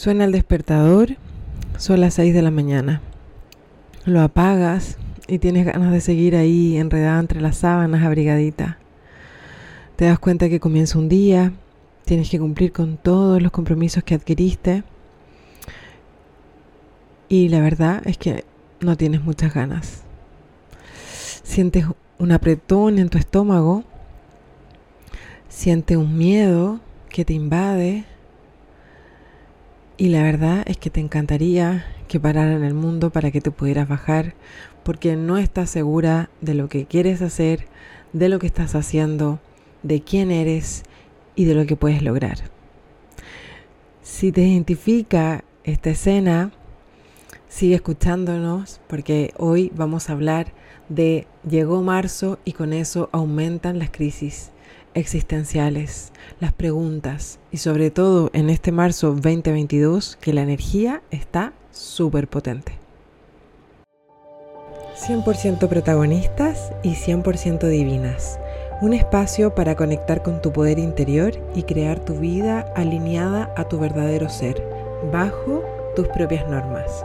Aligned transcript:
Suena 0.00 0.24
el 0.24 0.32
despertador, 0.32 1.18
son 1.76 2.00
las 2.00 2.14
6 2.14 2.32
de 2.32 2.40
la 2.40 2.50
mañana. 2.50 3.02
Lo 4.06 4.22
apagas 4.22 4.96
y 5.28 5.38
tienes 5.40 5.66
ganas 5.66 5.92
de 5.92 6.00
seguir 6.00 6.36
ahí 6.36 6.78
enredada 6.78 7.20
entre 7.20 7.42
las 7.42 7.58
sábanas, 7.58 8.02
abrigadita. 8.02 8.78
Te 9.96 10.06
das 10.06 10.18
cuenta 10.18 10.48
que 10.48 10.58
comienza 10.58 10.98
un 10.98 11.10
día, 11.10 11.52
tienes 12.06 12.30
que 12.30 12.38
cumplir 12.38 12.72
con 12.72 12.96
todos 12.96 13.42
los 13.42 13.52
compromisos 13.52 14.02
que 14.02 14.14
adquiriste 14.14 14.84
y 17.28 17.50
la 17.50 17.60
verdad 17.60 18.00
es 18.06 18.16
que 18.16 18.46
no 18.80 18.96
tienes 18.96 19.22
muchas 19.22 19.52
ganas. 19.52 20.04
Sientes 21.42 21.84
un 22.18 22.32
apretón 22.32 22.98
en 22.98 23.10
tu 23.10 23.18
estómago, 23.18 23.84
sientes 25.50 25.98
un 25.98 26.16
miedo 26.16 26.80
que 27.10 27.26
te 27.26 27.34
invade 27.34 28.06
y 30.00 30.08
la 30.08 30.22
verdad 30.22 30.62
es 30.64 30.78
que 30.78 30.88
te 30.88 30.98
encantaría 30.98 31.84
que 32.08 32.18
pararan 32.18 32.64
el 32.64 32.72
mundo 32.72 33.10
para 33.10 33.30
que 33.30 33.42
te 33.42 33.50
pudieras 33.50 33.86
bajar, 33.86 34.32
porque 34.82 35.14
no 35.14 35.36
estás 35.36 35.68
segura 35.68 36.30
de 36.40 36.54
lo 36.54 36.70
que 36.70 36.86
quieres 36.86 37.20
hacer, 37.20 37.66
de 38.14 38.30
lo 38.30 38.38
que 38.38 38.46
estás 38.46 38.74
haciendo, 38.74 39.40
de 39.82 40.00
quién 40.00 40.30
eres 40.30 40.84
y 41.36 41.44
de 41.44 41.54
lo 41.54 41.66
que 41.66 41.76
puedes 41.76 42.00
lograr. 42.00 42.38
Si 44.02 44.32
te 44.32 44.40
identifica 44.40 45.44
esta 45.64 45.90
escena, 45.90 46.50
sigue 47.50 47.74
escuchándonos 47.74 48.80
porque 48.86 49.34
hoy 49.36 49.70
vamos 49.76 50.08
a 50.08 50.14
hablar 50.14 50.54
de 50.88 51.26
llegó 51.46 51.82
marzo 51.82 52.38
y 52.46 52.52
con 52.52 52.72
eso 52.72 53.10
aumentan 53.12 53.78
las 53.78 53.90
crisis 53.90 54.50
existenciales, 54.94 56.12
las 56.40 56.52
preguntas 56.52 57.38
y 57.50 57.58
sobre 57.58 57.90
todo 57.90 58.30
en 58.32 58.50
este 58.50 58.72
marzo 58.72 59.08
2022 59.08 60.16
que 60.20 60.32
la 60.32 60.42
energía 60.42 61.02
está 61.10 61.52
súper 61.70 62.28
potente. 62.28 62.72
100% 64.96 65.68
protagonistas 65.68 66.72
y 66.82 66.94
100% 66.94 67.68
divinas. 67.68 68.38
Un 68.82 68.92
espacio 68.92 69.54
para 69.54 69.76
conectar 69.76 70.22
con 70.22 70.42
tu 70.42 70.52
poder 70.52 70.78
interior 70.78 71.32
y 71.54 71.62
crear 71.62 72.04
tu 72.04 72.14
vida 72.14 72.72
alineada 72.76 73.52
a 73.56 73.68
tu 73.68 73.78
verdadero 73.78 74.28
ser, 74.28 74.62
bajo 75.12 75.62
tus 75.96 76.06
propias 76.08 76.48
normas. 76.48 77.04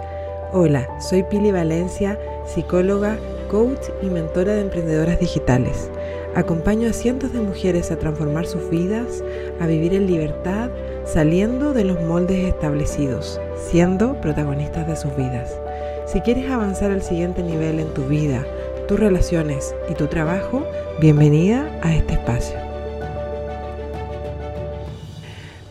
Hola, 0.54 0.88
soy 1.02 1.24
Pili 1.24 1.52
Valencia, 1.52 2.20
psicóloga, 2.46 3.18
coach 3.50 3.90
y 4.02 4.06
mentora 4.08 4.54
de 4.54 4.62
emprendedoras 4.62 5.20
digitales. 5.20 5.90
Acompaño 6.36 6.90
a 6.90 6.94
cientos 6.94 7.32
de 7.32 7.40
mujeres 7.40 7.92
a 7.92 7.98
transformar 7.98 8.46
sus 8.46 8.70
vidas, 8.70 9.24
a 9.62 9.68
vivir 9.68 9.94
en 9.94 10.06
libertad, 10.06 10.70
saliendo 11.06 11.74
de 11.74 11.86
los 11.86 12.02
moldes 12.02 12.46
establecidos, 12.46 13.40
siendo 13.70 14.20
protagonistas 14.20 14.86
de 14.86 14.98
sus 14.98 15.16
vidas. 15.16 15.58
Si 16.06 16.20
quieres 16.20 16.52
avanzar 16.52 16.92
al 16.92 17.02
siguiente 17.02 17.42
nivel 17.42 17.80
en 17.80 17.94
tu 17.94 18.04
vida, 18.04 18.46
tus 18.86 19.00
relaciones 19.00 19.74
y 19.90 19.94
tu 19.94 20.08
trabajo, 20.08 20.66
bienvenida 21.00 21.70
a 21.82 21.96
este 21.96 22.16
espacio. 22.16 22.58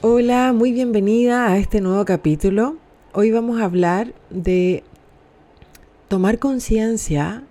Hola, 0.01 0.55
muy 0.55 0.73
bienvenida 0.73 1.49
a 1.49 1.59
este 1.59 1.83
nuevo 1.83 2.07
capítulo. 2.07 2.77
Hoy 3.13 3.31
vamos 3.31 3.61
a 3.61 3.65
hablar 3.65 4.15
de 4.31 4.83
tomar 6.09 6.39
conciencia 6.39 7.43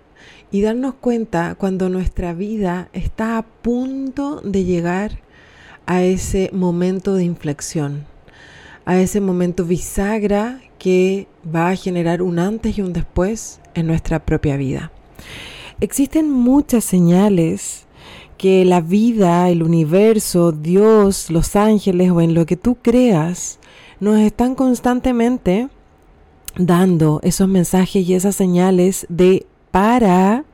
y 0.54 0.62
darnos 0.62 0.94
cuenta 0.94 1.56
cuando 1.56 1.88
nuestra 1.88 2.32
vida 2.32 2.88
está 2.92 3.38
a 3.38 3.42
punto 3.42 4.40
de 4.40 4.62
llegar 4.62 5.18
a 5.84 6.04
ese 6.04 6.48
momento 6.52 7.16
de 7.16 7.24
inflexión, 7.24 8.06
a 8.84 9.00
ese 9.00 9.20
momento 9.20 9.64
bisagra 9.64 10.60
que 10.78 11.26
va 11.44 11.70
a 11.70 11.74
generar 11.74 12.22
un 12.22 12.38
antes 12.38 12.78
y 12.78 12.82
un 12.82 12.92
después 12.92 13.60
en 13.74 13.88
nuestra 13.88 14.24
propia 14.24 14.56
vida. 14.56 14.92
Existen 15.80 16.30
muchas 16.30 16.84
señales 16.84 17.88
que 18.38 18.64
la 18.64 18.80
vida, 18.80 19.50
el 19.50 19.60
universo, 19.60 20.52
Dios, 20.52 21.32
los 21.32 21.56
ángeles 21.56 22.12
o 22.12 22.20
en 22.20 22.32
lo 22.32 22.46
que 22.46 22.56
tú 22.56 22.76
creas 22.80 23.58
nos 23.98 24.20
están 24.20 24.54
constantemente 24.54 25.68
dando 26.56 27.18
esos 27.24 27.48
mensajes 27.48 28.08
y 28.08 28.14
esas 28.14 28.36
señales 28.36 29.04
de 29.08 29.46
para, 29.74 30.44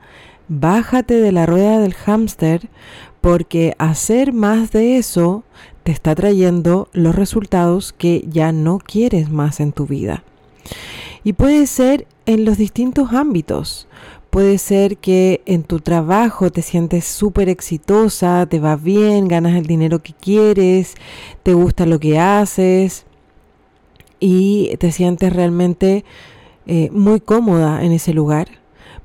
bájate 0.49 1.21
de 1.21 1.31
la 1.31 1.45
rueda 1.45 1.79
del 1.79 1.93
hámster 1.93 2.71
porque 3.21 3.75
hacer 3.77 4.33
más 4.33 4.73
de 4.73 4.97
eso 4.97 5.45
te 5.83 5.93
está 5.93 6.15
trayendo 6.15 6.89
los 6.95 7.15
resultados 7.15 7.93
que 7.93 8.25
ya 8.31 8.51
no 8.51 8.79
quieres 8.79 9.29
más 9.29 9.61
en 9.61 9.73
tu 9.73 9.87
vida. 9.87 10.25
Y 11.23 11.35
puede 11.35 11.67
ser 11.67 12.07
en 12.25 12.47
los 12.47 12.57
distintos 12.57 13.13
ámbitos. 13.13 13.89
Puede 14.31 14.57
ser 14.57 14.97
que 14.97 15.43
en 15.45 15.65
tu 15.65 15.81
trabajo 15.81 16.51
te 16.51 16.63
sientes 16.63 17.05
súper 17.05 17.51
exitosa, 17.51 18.47
te 18.47 18.59
va 18.59 18.77
bien, 18.77 19.29
ganas 19.29 19.55
el 19.55 19.67
dinero 19.67 19.99
que 19.99 20.15
quieres, 20.15 20.95
te 21.43 21.53
gusta 21.53 21.85
lo 21.85 22.01
que 22.01 22.19
haces 22.19 23.05
y 24.19 24.75
te 24.79 24.91
sientes 24.93 25.31
realmente 25.31 26.07
eh, 26.67 26.89
muy 26.91 27.21
cómoda 27.21 27.85
en 27.85 27.93
ese 27.93 28.15
lugar 28.15 28.60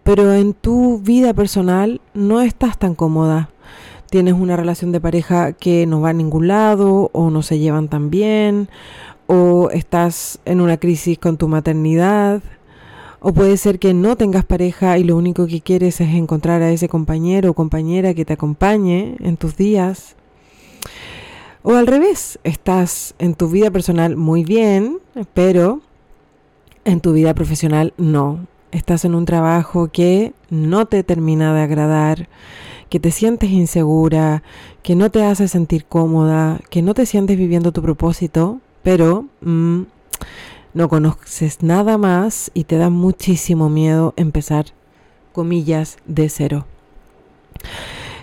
pero 0.06 0.34
en 0.34 0.54
tu 0.54 1.00
vida 1.00 1.34
personal 1.34 2.00
no 2.14 2.40
estás 2.42 2.78
tan 2.78 2.94
cómoda. 2.94 3.50
Tienes 4.12 4.36
una 4.36 4.56
relación 4.56 4.92
de 4.92 5.02
pareja 5.02 5.54
que 5.54 5.88
no 5.88 6.00
va 6.00 6.10
a 6.10 6.14
ningún 6.14 6.48
lado 6.48 7.10
o 7.12 7.32
no 7.32 7.42
se 7.42 7.58
llevan 7.58 7.90
tan 7.90 8.12
bien 8.12 8.70
o 9.26 9.72
estás 9.72 10.38
en 10.46 10.62
una 10.62 10.78
crisis 10.78 11.18
con 11.18 11.38
tu 11.38 11.48
maternidad 11.48 12.44
o 13.20 13.34
puede 13.34 13.58
ser 13.58 13.80
que 13.80 13.96
no 13.96 14.16
tengas 14.16 14.46
pareja 14.46 15.00
y 15.00 15.04
lo 15.04 15.18
único 15.18 15.48
que 15.48 15.62
quieres 15.62 16.00
es 16.00 16.14
encontrar 16.14 16.62
a 16.62 16.70
ese 16.70 16.88
compañero 16.88 17.50
o 17.50 17.54
compañera 17.56 18.14
que 18.14 18.26
te 18.26 18.34
acompañe 18.34 19.16
en 19.22 19.38
tus 19.38 19.58
días. 19.58 20.16
O 21.64 21.74
al 21.74 21.88
revés, 21.88 22.38
estás 22.44 23.16
en 23.18 23.34
tu 23.34 23.50
vida 23.50 23.72
personal 23.72 24.18
muy 24.18 24.46
bien, 24.46 25.00
pero 25.34 25.82
en 26.84 27.02
tu 27.02 27.12
vida 27.14 27.34
profesional 27.34 27.96
no 27.98 28.46
estás 28.72 29.06
en 29.06 29.16
un 29.16 29.26
trabajo 29.26 29.90
que 29.92 30.34
no 30.50 30.86
te 30.86 31.04
termina 31.04 31.54
de 31.54 31.62
agradar, 31.62 32.30
que 32.90 33.00
te 33.00 33.12
sientes 33.12 33.50
insegura, 33.50 34.44
que 34.84 34.96
no 34.96 35.10
te 35.10 35.24
hace 35.24 35.48
sentir 35.48 35.86
cómoda, 35.86 36.60
que 36.70 36.82
no 36.82 36.94
te 36.94 37.06
sientes 37.06 37.38
viviendo 37.38 37.72
tu 37.72 37.82
propósito, 37.82 38.60
pero 38.84 39.26
mm, 39.42 39.82
no 40.74 40.90
conoces 40.90 41.64
nada 41.64 41.98
más 41.98 42.52
y 42.54 42.66
te 42.66 42.78
da 42.78 42.90
muchísimo 42.90 43.70
miedo 43.70 44.14
empezar, 44.18 44.68
comillas, 45.34 45.98
de 46.06 46.30
cero. 46.30 46.66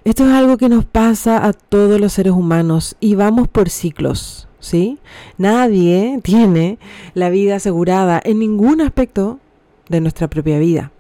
Esto 0.05 0.27
es 0.27 0.33
algo 0.33 0.57
que 0.57 0.69
nos 0.69 0.85
pasa 0.85 1.47
a 1.47 1.53
todos 1.53 2.01
los 2.01 2.13
seres 2.13 2.33
humanos 2.33 2.97
y 2.99 3.15
vamos 3.15 3.49
por 3.49 3.71
ciclos, 3.71 4.49
¿sí? 4.59 4.99
Nadie 5.39 6.21
tiene 6.23 6.79
la 7.15 7.31
vida 7.31 7.57
asegurada 7.57 8.21
en 8.25 8.41
ningún 8.41 8.81
aspecto 8.81 9.39
de 9.93 10.01
nuestra 10.01 10.29
propia 10.29 10.59
vida. 10.59 10.91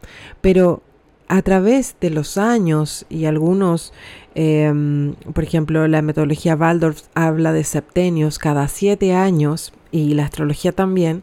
Pero 0.40 0.82
a 1.28 1.42
través 1.42 1.96
de 2.00 2.10
los 2.10 2.36
años 2.36 3.06
y 3.08 3.24
algunos, 3.24 3.92
em, 4.34 5.14
por 5.32 5.44
ejemplo, 5.44 5.88
la 5.88 6.02
metodología 6.02 6.56
Waldorf 6.56 7.02
habla 7.14 7.52
de 7.52 7.64
septenios 7.64 8.38
cada 8.38 8.68
siete 8.68 9.14
años 9.14 9.72
y 9.90 10.14
la 10.14 10.24
astrología 10.24 10.72
también, 10.72 11.22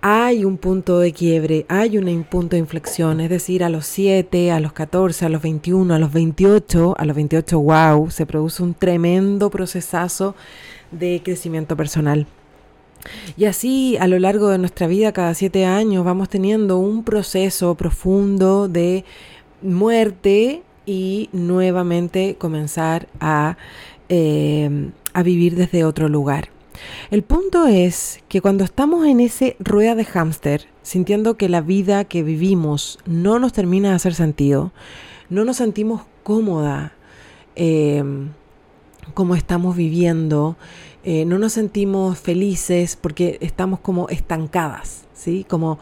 hay 0.00 0.44
un 0.44 0.58
punto 0.58 1.00
de 1.00 1.12
quiebre, 1.12 1.66
hay 1.68 1.98
un 1.98 2.24
punto 2.24 2.56
de 2.56 2.60
inflexión, 2.60 3.20
es 3.20 3.30
decir, 3.30 3.64
a 3.64 3.68
los 3.68 3.86
7, 3.86 4.52
a 4.52 4.60
los 4.60 4.72
14, 4.72 5.26
a 5.26 5.28
los 5.28 5.42
21, 5.42 5.94
a 5.94 5.98
los 5.98 6.12
28, 6.12 6.94
a 6.96 7.04
los 7.04 7.16
28, 7.16 7.58
wow, 7.58 8.10
se 8.10 8.26
produce 8.26 8.62
un 8.62 8.74
tremendo 8.74 9.50
procesazo 9.50 10.36
de 10.92 11.20
crecimiento 11.24 11.76
personal. 11.76 12.26
Y 13.36 13.44
así 13.44 13.96
a 13.98 14.06
lo 14.06 14.18
largo 14.18 14.48
de 14.48 14.58
nuestra 14.58 14.86
vida, 14.86 15.12
cada 15.12 15.34
siete 15.34 15.64
años, 15.64 16.04
vamos 16.04 16.28
teniendo 16.28 16.78
un 16.78 17.04
proceso 17.04 17.74
profundo 17.74 18.68
de 18.68 19.04
muerte 19.62 20.62
y 20.86 21.28
nuevamente 21.32 22.36
comenzar 22.38 23.08
a, 23.20 23.56
eh, 24.08 24.90
a 25.12 25.22
vivir 25.22 25.54
desde 25.56 25.84
otro 25.84 26.08
lugar. 26.08 26.48
El 27.10 27.22
punto 27.22 27.66
es 27.66 28.20
que 28.28 28.40
cuando 28.40 28.64
estamos 28.64 29.06
en 29.06 29.20
ese 29.20 29.56
rueda 29.58 29.94
de 29.94 30.04
hámster, 30.04 30.66
sintiendo 30.82 31.36
que 31.36 31.48
la 31.48 31.60
vida 31.60 32.04
que 32.04 32.22
vivimos 32.22 32.98
no 33.04 33.38
nos 33.38 33.52
termina 33.52 33.90
de 33.90 33.96
hacer 33.96 34.14
sentido, 34.14 34.72
no 35.28 35.44
nos 35.44 35.56
sentimos 35.56 36.02
cómoda 36.22 36.92
eh, 37.56 38.02
como 39.14 39.34
estamos 39.34 39.76
viviendo, 39.76 40.56
eh, 41.04 41.24
no 41.24 41.38
nos 41.38 41.52
sentimos 41.52 42.18
felices 42.18 42.96
porque 42.96 43.38
estamos 43.40 43.80
como 43.80 44.08
estancadas, 44.08 45.04
¿sí? 45.14 45.44
Como 45.48 45.78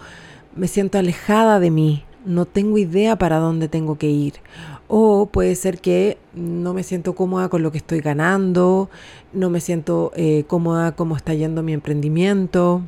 me 0.55 0.69
siento 0.69 0.99
alejada 0.99 1.61
de 1.61 1.71
mí, 1.71 2.05
no 2.25 2.45
tengo 2.45 2.77
idea 2.77 3.17
para 3.17 3.39
dónde 3.39 3.69
tengo 3.69 3.97
que 3.97 4.09
ir. 4.09 4.35
O 4.89 5.27
puede 5.27 5.55
ser 5.55 5.81
que 5.81 6.19
no 6.35 6.75
me 6.75 6.83
siento 6.83 7.15
cómoda 7.15 7.49
con 7.49 7.63
lo 7.63 7.73
que 7.73 7.79
estoy 7.79 8.01
ganando, 8.01 8.91
no 9.33 9.51
me 9.51 9.61
siento 9.61 10.13
eh, 10.17 10.45
cómoda 10.47 10.93
como 10.93 11.17
está 11.17 11.35
yendo 11.35 11.63
mi 11.63 11.73
emprendimiento, 11.73 12.83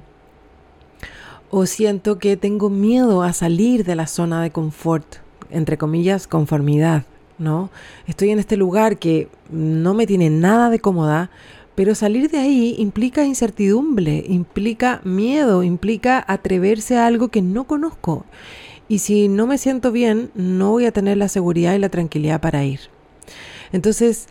o 1.50 1.66
siento 1.66 2.18
que 2.18 2.36
tengo 2.36 2.68
miedo 2.68 3.22
a 3.22 3.32
salir 3.32 3.84
de 3.84 3.96
la 3.96 4.06
zona 4.06 4.42
de 4.42 4.50
confort, 4.50 5.16
entre 5.50 5.78
comillas, 5.78 6.26
conformidad, 6.26 7.04
¿no? 7.38 7.70
Estoy 8.06 8.30
en 8.30 8.38
este 8.38 8.56
lugar 8.56 8.98
que 8.98 9.28
no 9.50 9.94
me 9.94 10.06
tiene 10.06 10.30
nada 10.30 10.68
de 10.68 10.78
cómoda, 10.78 11.30
pero 11.78 11.94
salir 11.94 12.28
de 12.28 12.38
ahí 12.38 12.74
implica 12.78 13.24
incertidumbre, 13.24 14.24
implica 14.26 15.00
miedo, 15.04 15.62
implica 15.62 16.24
atreverse 16.26 16.96
a 16.96 17.06
algo 17.06 17.28
que 17.28 17.40
no 17.40 17.68
conozco. 17.68 18.26
Y 18.88 18.98
si 18.98 19.28
no 19.28 19.46
me 19.46 19.58
siento 19.58 19.92
bien, 19.92 20.32
no 20.34 20.72
voy 20.72 20.86
a 20.86 20.90
tener 20.90 21.18
la 21.18 21.28
seguridad 21.28 21.74
y 21.74 21.78
la 21.78 21.88
tranquilidad 21.88 22.40
para 22.40 22.64
ir. 22.64 22.80
Entonces, 23.70 24.26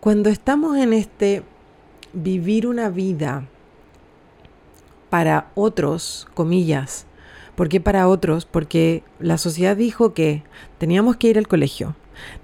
cuando 0.00 0.30
estamos 0.30 0.78
en 0.78 0.94
este 0.94 1.42
vivir 2.14 2.66
una 2.66 2.88
vida 2.88 3.46
para 5.10 5.50
otros, 5.54 6.26
comillas. 6.32 7.04
¿Por 7.56 7.68
qué 7.68 7.78
para 7.78 8.08
otros? 8.08 8.46
Porque 8.46 9.02
la 9.20 9.36
sociedad 9.36 9.76
dijo 9.76 10.14
que 10.14 10.44
teníamos 10.78 11.18
que 11.18 11.28
ir 11.28 11.36
al 11.36 11.46
colegio, 11.46 11.94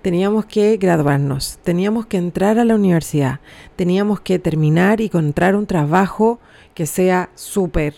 teníamos 0.02 0.46
que 0.46 0.76
graduarnos, 0.76 1.58
teníamos 1.62 2.06
que 2.06 2.16
entrar 2.16 2.58
a 2.58 2.64
la 2.64 2.74
universidad, 2.74 3.40
teníamos 3.76 4.20
que 4.20 4.38
terminar 4.38 5.00
y 5.00 5.06
encontrar 5.06 5.56
un 5.56 5.66
trabajo 5.66 6.40
que 6.74 6.86
sea 6.86 7.30
súper. 7.34 7.94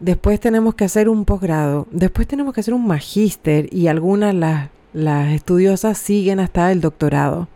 Después 0.00 0.38
tenemos 0.38 0.74
que 0.74 0.84
hacer 0.84 1.08
un 1.08 1.24
posgrado, 1.24 1.88
después 1.90 2.28
tenemos 2.28 2.54
que 2.54 2.60
hacer 2.60 2.74
un 2.74 2.86
magíster 2.86 3.72
y 3.74 3.88
algunas 3.88 4.34
las, 4.34 4.70
las 4.92 5.32
estudiosas 5.32 5.98
siguen 5.98 6.40
hasta 6.40 6.70
el 6.70 6.80
doctorado. 6.80 7.48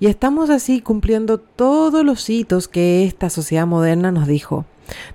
Y 0.00 0.06
estamos 0.06 0.50
así 0.50 0.80
cumpliendo 0.80 1.38
todos 1.38 2.04
los 2.04 2.28
hitos 2.28 2.68
que 2.68 3.04
esta 3.04 3.30
sociedad 3.30 3.66
moderna 3.66 4.12
nos 4.12 4.26
dijo. 4.26 4.64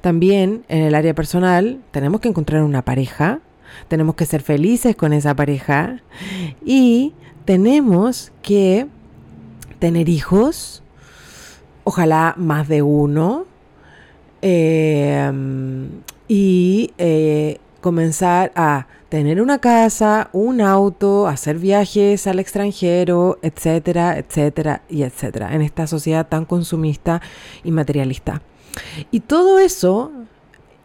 También 0.01 0.63
en 0.67 0.83
el 0.83 0.95
área 0.95 1.13
personal 1.13 1.81
tenemos 1.91 2.21
que 2.21 2.29
encontrar 2.29 2.63
una 2.63 2.83
pareja, 2.83 3.39
tenemos 3.87 4.15
que 4.15 4.25
ser 4.25 4.41
felices 4.41 4.95
con 4.95 5.13
esa 5.13 5.35
pareja 5.35 6.01
y 6.65 7.13
tenemos 7.45 8.31
que 8.41 8.87
tener 9.79 10.09
hijos, 10.09 10.83
ojalá 11.83 12.33
más 12.37 12.67
de 12.67 12.81
uno, 12.81 13.45
em, 14.41 15.89
y 16.27 16.93
eh, 16.97 17.59
comenzar 17.81 18.51
a 18.55 18.87
tener 19.09 19.41
una 19.41 19.59
casa, 19.59 20.29
un 20.31 20.61
auto, 20.61 21.27
hacer 21.27 21.59
viajes 21.59 22.25
al 22.27 22.39
extranjero, 22.39 23.37
etcétera, 23.41 24.17
etcétera 24.17 24.81
y 24.89 25.03
etcétera, 25.03 25.53
en 25.53 25.61
esta 25.61 25.85
sociedad 25.85 26.27
tan 26.27 26.45
consumista 26.45 27.21
y 27.63 27.71
materialista. 27.71 28.41
Y 29.11 29.19
todo 29.19 29.59
eso, 29.59 30.11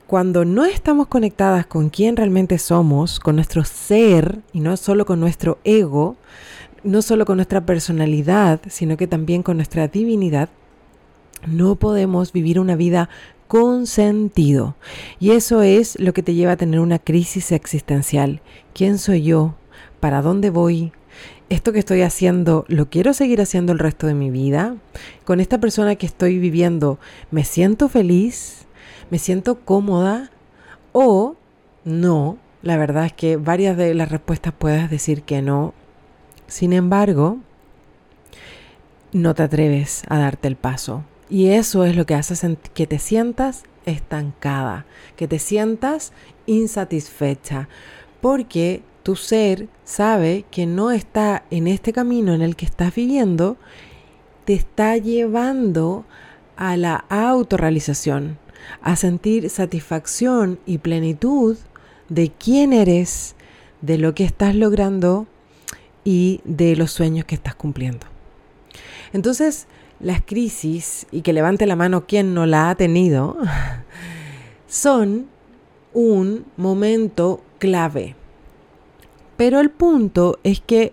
cuando 0.09 0.47
no 0.47 0.65
estamos 0.65 1.07
conectadas 1.09 1.67
con 1.67 1.91
quién 1.91 2.17
realmente 2.17 2.57
somos, 2.57 3.21
con 3.21 3.37
nuestro 3.37 3.63
ser, 3.65 4.39
y 4.55 4.61
no 4.61 4.79
solo 4.79 5.05
con 5.05 5.21
nuestro 5.21 5.59
ego, 5.65 6.17
no 6.83 7.03
solo 7.03 7.27
con 7.27 7.37
nuestra 7.37 7.67
personalidad, 7.67 8.59
sino 8.69 8.97
que 8.97 9.07
también 9.07 9.43
con 9.43 9.59
nuestra 9.59 9.87
divinidad, 9.87 10.49
no 11.47 11.75
podemos 11.75 12.33
vivir 12.33 12.59
una 12.59 12.75
vida 12.75 13.11
con 13.49 13.87
sentido. 13.87 14.77
Y 15.21 15.33
eso 15.33 15.61
es 15.61 16.01
lo 16.01 16.15
que 16.15 16.23
te 16.23 16.33
lleva 16.33 16.53
a 16.53 16.57
tener 16.57 16.81
una 16.81 16.99
crisis 16.99 17.53
existencial. 17.53 18.41
¿Quién 18.73 18.97
soy 18.97 19.25
yo? 19.25 19.57
¿Para 20.01 20.23
dónde 20.23 20.49
voy? 20.49 20.91
esto 21.51 21.73
que 21.73 21.79
estoy 21.79 22.03
haciendo, 22.03 22.67
¿lo 22.69 22.91
quiero 22.91 23.15
seguir 23.15 23.41
haciendo 23.41 23.73
el 23.73 23.79
resto 23.79 24.07
de 24.07 24.13
mi 24.13 24.31
vida? 24.31 24.77
Con 25.25 25.41
esta 25.41 25.59
persona 25.59 25.97
que 25.97 26.05
estoy 26.05 26.39
viviendo, 26.39 26.99
¿me 27.31 27.43
siento 27.43 27.89
feliz? 27.89 28.68
¿Me 29.11 29.19
siento 29.19 29.61
cómoda? 29.61 30.31
¿O 30.93 31.37
no? 31.85 32.39
La 32.63 32.77
verdad 32.77 33.07
es 33.07 33.13
que 33.13 33.37
varias 33.37 33.77
de 33.77 33.95
las 33.95 34.11
respuestas 34.11 34.53
puedes 34.57 34.91
decir 34.91 35.23
que 35.23 35.43
no. 35.43 35.75
Sin 36.47 36.73
embargo, 36.73 37.39
no 39.13 39.35
te 39.35 39.43
atreves 39.43 40.03
a 40.09 40.19
darte 40.19 40.49
el 40.49 40.57
paso. 40.57 41.05
Y 41.31 41.49
eso 41.49 41.85
es 41.85 41.97
lo 41.97 42.07
que 42.07 42.15
hace 42.15 42.57
que 42.75 42.87
te 42.87 42.99
sientas 42.99 43.65
estancada, 43.87 44.87
que 45.17 45.29
te 45.29 45.39
sientas 45.39 46.13
insatisfecha, 46.47 47.69
porque 48.21 48.83
tu 49.03 49.17
ser 49.17 49.69
sabe 49.85 50.45
que 50.51 50.67
no 50.67 50.91
está 50.91 51.45
en 51.51 51.67
este 51.67 51.93
camino 51.93 52.35
en 52.35 52.43
el 52.43 52.57
que 52.57 52.67
estás 52.67 52.95
viviendo, 52.95 53.57
te 54.45 54.55
está 54.55 54.97
llevando 54.97 56.05
a 56.57 56.77
la 56.77 57.05
autorrealización, 57.09 58.39
a 58.83 58.97
sentir 58.97 59.51
satisfacción 59.51 60.59
y 60.67 60.79
plenitud 60.79 61.57
de 62.09 62.31
quién 62.31 62.73
eres, 62.73 63.35
de 63.81 63.99
lo 63.99 64.15
que 64.15 64.25
estás 64.25 64.55
logrando 64.55 65.27
y 66.05 66.41
de 66.45 66.77
los 66.77 66.91
sueños 66.91 67.25
que 67.25 67.35
estás 67.35 67.55
cumpliendo. 67.55 68.07
Entonces, 69.13 69.67
las 70.01 70.23
crisis, 70.23 71.07
y 71.11 71.23
que 71.23 71.33
levante 71.33 71.67
la 71.67 71.77
mano 71.77 72.07
quien 72.07 72.35
no 72.35 72.47
la 72.47 72.71
ha 72.71 72.75
tenido, 72.75 73.37
son 74.69 75.27
un 75.93 76.45
momento 76.57 77.43
clave 77.59 78.15
pero 79.39 79.61
el 79.61 79.71
punto 79.71 80.41
es 80.43 80.61
que 80.61 80.93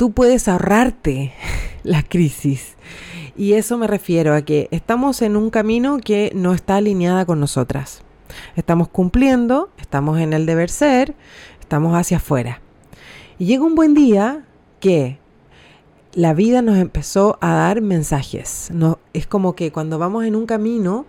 tú 0.00 0.12
puedes 0.12 0.48
ahorrarte 0.48 1.34
la 1.82 2.02
crisis. 2.02 2.74
Y 3.36 3.52
eso 3.52 3.76
me 3.76 3.86
refiero 3.86 4.34
a 4.34 4.40
que 4.40 4.66
estamos 4.70 5.20
en 5.20 5.36
un 5.36 5.50
camino 5.50 5.98
que 6.02 6.32
no 6.34 6.54
está 6.54 6.76
alineada 6.76 7.26
con 7.26 7.38
nosotras. 7.38 8.00
Estamos 8.56 8.88
cumpliendo, 8.88 9.68
estamos 9.76 10.18
en 10.18 10.32
el 10.32 10.46
deber 10.46 10.70
ser, 10.70 11.14
estamos 11.60 11.94
hacia 11.94 12.16
afuera. 12.16 12.62
Y 13.38 13.44
llega 13.44 13.62
un 13.62 13.74
buen 13.74 13.92
día 13.92 14.46
que 14.80 15.18
la 16.14 16.32
vida 16.32 16.62
nos 16.62 16.78
empezó 16.78 17.36
a 17.42 17.52
dar 17.52 17.82
mensajes. 17.82 18.70
No, 18.72 18.98
es 19.12 19.26
como 19.26 19.54
que 19.54 19.70
cuando 19.70 19.98
vamos 19.98 20.24
en 20.24 20.34
un 20.34 20.46
camino, 20.46 21.04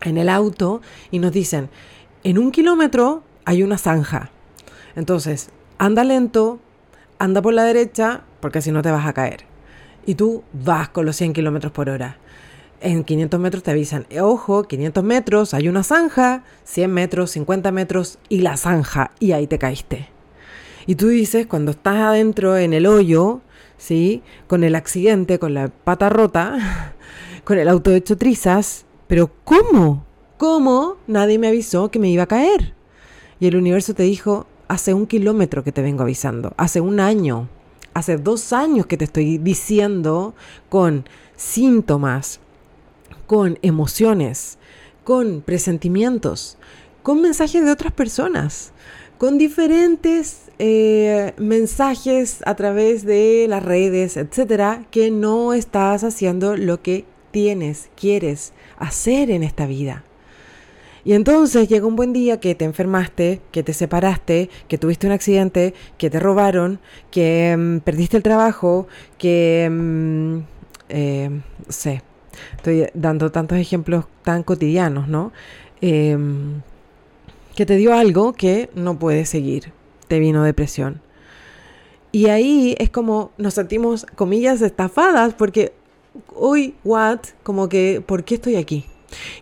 en 0.00 0.16
el 0.16 0.30
auto, 0.30 0.80
y 1.10 1.18
nos 1.18 1.32
dicen, 1.32 1.68
en 2.24 2.38
un 2.38 2.50
kilómetro 2.50 3.24
hay 3.44 3.62
una 3.62 3.76
zanja. 3.76 4.30
Entonces, 4.94 5.50
anda 5.76 6.02
lento, 6.02 6.60
anda 7.18 7.42
por 7.42 7.54
la 7.54 7.64
derecha, 7.64 8.22
porque 8.40 8.62
si 8.62 8.70
no 8.72 8.82
te 8.82 8.90
vas 8.90 9.06
a 9.06 9.12
caer. 9.12 9.44
Y 10.04 10.14
tú 10.14 10.44
vas 10.52 10.88
con 10.88 11.06
los 11.06 11.16
100 11.16 11.32
kilómetros 11.32 11.72
por 11.72 11.88
hora. 11.88 12.18
En 12.80 13.04
500 13.04 13.40
metros 13.40 13.62
te 13.62 13.70
avisan, 13.70 14.06
eh, 14.10 14.20
ojo, 14.20 14.64
500 14.64 15.02
metros, 15.02 15.54
hay 15.54 15.68
una 15.68 15.82
zanja, 15.82 16.44
100 16.64 16.92
metros, 16.92 17.30
50 17.30 17.72
metros 17.72 18.18
y 18.28 18.40
la 18.40 18.56
zanja, 18.56 19.12
y 19.18 19.32
ahí 19.32 19.46
te 19.46 19.58
caíste. 19.58 20.08
Y 20.86 20.94
tú 20.94 21.08
dices, 21.08 21.46
cuando 21.46 21.72
estás 21.72 21.96
adentro 21.96 22.56
en 22.56 22.72
el 22.72 22.86
hoyo, 22.86 23.40
¿sí? 23.78 24.22
Con 24.46 24.62
el 24.62 24.74
accidente, 24.74 25.38
con 25.38 25.54
la 25.54 25.68
pata 25.68 26.08
rota, 26.10 26.94
con 27.44 27.58
el 27.58 27.68
auto 27.68 27.92
hecho 27.92 28.16
trizas, 28.16 28.84
pero 29.06 29.30
¿cómo? 29.44 30.04
¿Cómo 30.36 30.96
nadie 31.06 31.38
me 31.38 31.48
avisó 31.48 31.90
que 31.90 31.98
me 31.98 32.10
iba 32.10 32.24
a 32.24 32.28
caer? 32.28 32.74
Y 33.40 33.46
el 33.46 33.56
universo 33.56 33.94
te 33.94 34.02
dijo, 34.02 34.46
hace 34.68 34.94
un 34.94 35.06
kilómetro 35.06 35.64
que 35.64 35.72
te 35.72 35.82
vengo 35.82 36.02
avisando, 36.02 36.54
hace 36.56 36.80
un 36.80 37.00
año, 37.00 37.48
hace 37.94 38.16
dos 38.16 38.52
años 38.52 38.86
que 38.86 38.96
te 38.96 39.04
estoy 39.04 39.38
diciendo 39.38 40.34
con 40.68 41.04
síntomas, 41.36 42.40
con 43.26 43.58
emociones, 43.62 44.58
con 45.04 45.40
presentimientos, 45.40 46.58
con 47.02 47.22
mensajes 47.22 47.64
de 47.64 47.70
otras 47.70 47.92
personas, 47.92 48.72
con 49.18 49.38
diferentes 49.38 50.50
eh, 50.58 51.32
mensajes 51.38 52.40
a 52.44 52.54
través 52.54 53.04
de 53.04 53.46
las 53.48 53.62
redes, 53.62 54.16
etcétera, 54.16 54.84
que 54.90 55.10
no 55.10 55.54
estás 55.54 56.04
haciendo 56.04 56.56
lo 56.56 56.82
que 56.82 57.04
tienes, 57.30 57.90
quieres 57.96 58.52
hacer 58.78 59.30
en 59.30 59.42
esta 59.42 59.66
vida. 59.66 60.04
Y 61.06 61.12
entonces 61.12 61.68
llega 61.68 61.86
un 61.86 61.94
buen 61.94 62.12
día 62.12 62.40
que 62.40 62.56
te 62.56 62.64
enfermaste, 62.64 63.40
que 63.52 63.62
te 63.62 63.72
separaste, 63.72 64.50
que 64.66 64.76
tuviste 64.76 65.06
un 65.06 65.12
accidente, 65.12 65.72
que 65.98 66.10
te 66.10 66.18
robaron, 66.18 66.80
que 67.12 67.54
mm, 67.56 67.78
perdiste 67.78 68.16
el 68.16 68.24
trabajo, 68.24 68.88
que... 69.16 69.68
Mm, 69.70 70.38
eh, 70.88 71.30
sé, 71.68 72.02
estoy 72.56 72.88
dando 72.92 73.30
tantos 73.30 73.56
ejemplos 73.56 74.06
tan 74.24 74.42
cotidianos, 74.42 75.06
¿no? 75.06 75.32
Em, 75.80 76.62
que 77.54 77.66
te 77.66 77.76
dio 77.76 77.94
algo 77.94 78.32
que 78.32 78.68
no 78.74 78.98
puedes 78.98 79.28
seguir, 79.28 79.72
te 80.08 80.18
vino 80.18 80.42
depresión. 80.42 81.00
Y 82.10 82.26
ahí 82.26 82.74
es 82.78 82.90
como 82.90 83.30
nos 83.38 83.54
sentimos, 83.54 84.06
comillas, 84.16 84.60
estafadas, 84.60 85.34
porque 85.34 85.72
hoy, 86.34 86.74
what, 86.82 87.20
como 87.44 87.68
que, 87.68 88.02
¿por 88.04 88.24
qué 88.24 88.34
estoy 88.34 88.56
aquí? 88.56 88.86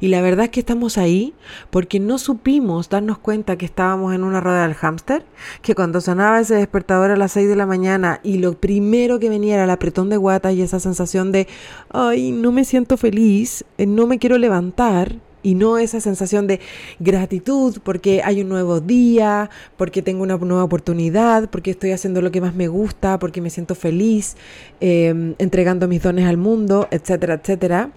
Y 0.01 0.09
la 0.09 0.21
verdad 0.21 0.47
es 0.47 0.51
que 0.51 0.61
estamos 0.61 0.99
ahí 0.99 1.35
porque 1.71 2.01
no 2.01 2.19
supimos 2.19 2.89
darnos 2.89 3.19
cuenta 3.19 3.57
que 3.57 3.67
estábamos 3.67 4.15
en 4.15 4.25
una 4.25 4.41
rueda 4.41 4.67
del 4.67 4.75
hámster, 4.75 5.25
que 5.63 5.75
cuando 5.75 6.01
sonaba 6.01 6.41
ese 6.41 6.55
despertador 6.55 7.11
a 7.11 7.17
las 7.17 7.33
6 7.33 7.49
de 7.49 7.57
la 7.57 7.67
mañana 7.67 8.21
y 8.23 8.39
lo 8.39 8.55
primero 8.55 9.19
que 9.19 9.29
venía 9.29 9.55
era 9.55 9.65
el 9.65 9.71
apretón 9.71 10.09
de 10.09 10.17
guata 10.17 10.53
y 10.53 10.63
esa 10.63 10.81
sensación 10.81 11.33
de, 11.33 11.47
ay, 11.91 12.33
no 12.33 12.53
me 12.53 12.65
siento 12.65 12.97
feliz, 12.97 13.65
eh, 13.79 13.87
no 13.87 14.07
me 14.07 14.19
quiero 14.19 14.39
levantar, 14.39 15.17
y 15.45 15.55
no 15.55 15.79
esa 15.79 16.01
sensación 16.01 16.49
de 16.49 16.59
gratitud 16.99 17.79
porque 17.85 18.23
hay 18.25 18.41
un 18.41 18.49
nuevo 18.49 18.81
día, 18.81 19.51
porque 19.77 20.03
tengo 20.03 20.25
una 20.25 20.39
nueva 20.39 20.65
oportunidad, 20.65 21.51
porque 21.51 21.71
estoy 21.71 21.93
haciendo 21.93 22.21
lo 22.23 22.33
que 22.33 22.41
más 22.41 22.55
me 22.55 22.67
gusta, 22.67 23.19
porque 23.21 23.41
me 23.41 23.51
siento 23.51 23.77
feliz, 23.77 24.37
em, 24.81 25.35
entregando 25.39 25.87
mis 25.87 26.03
dones 26.03 26.27
al 26.27 26.39
mundo, 26.39 26.89
etcétera, 26.91 27.35
etcétera. 27.35 27.91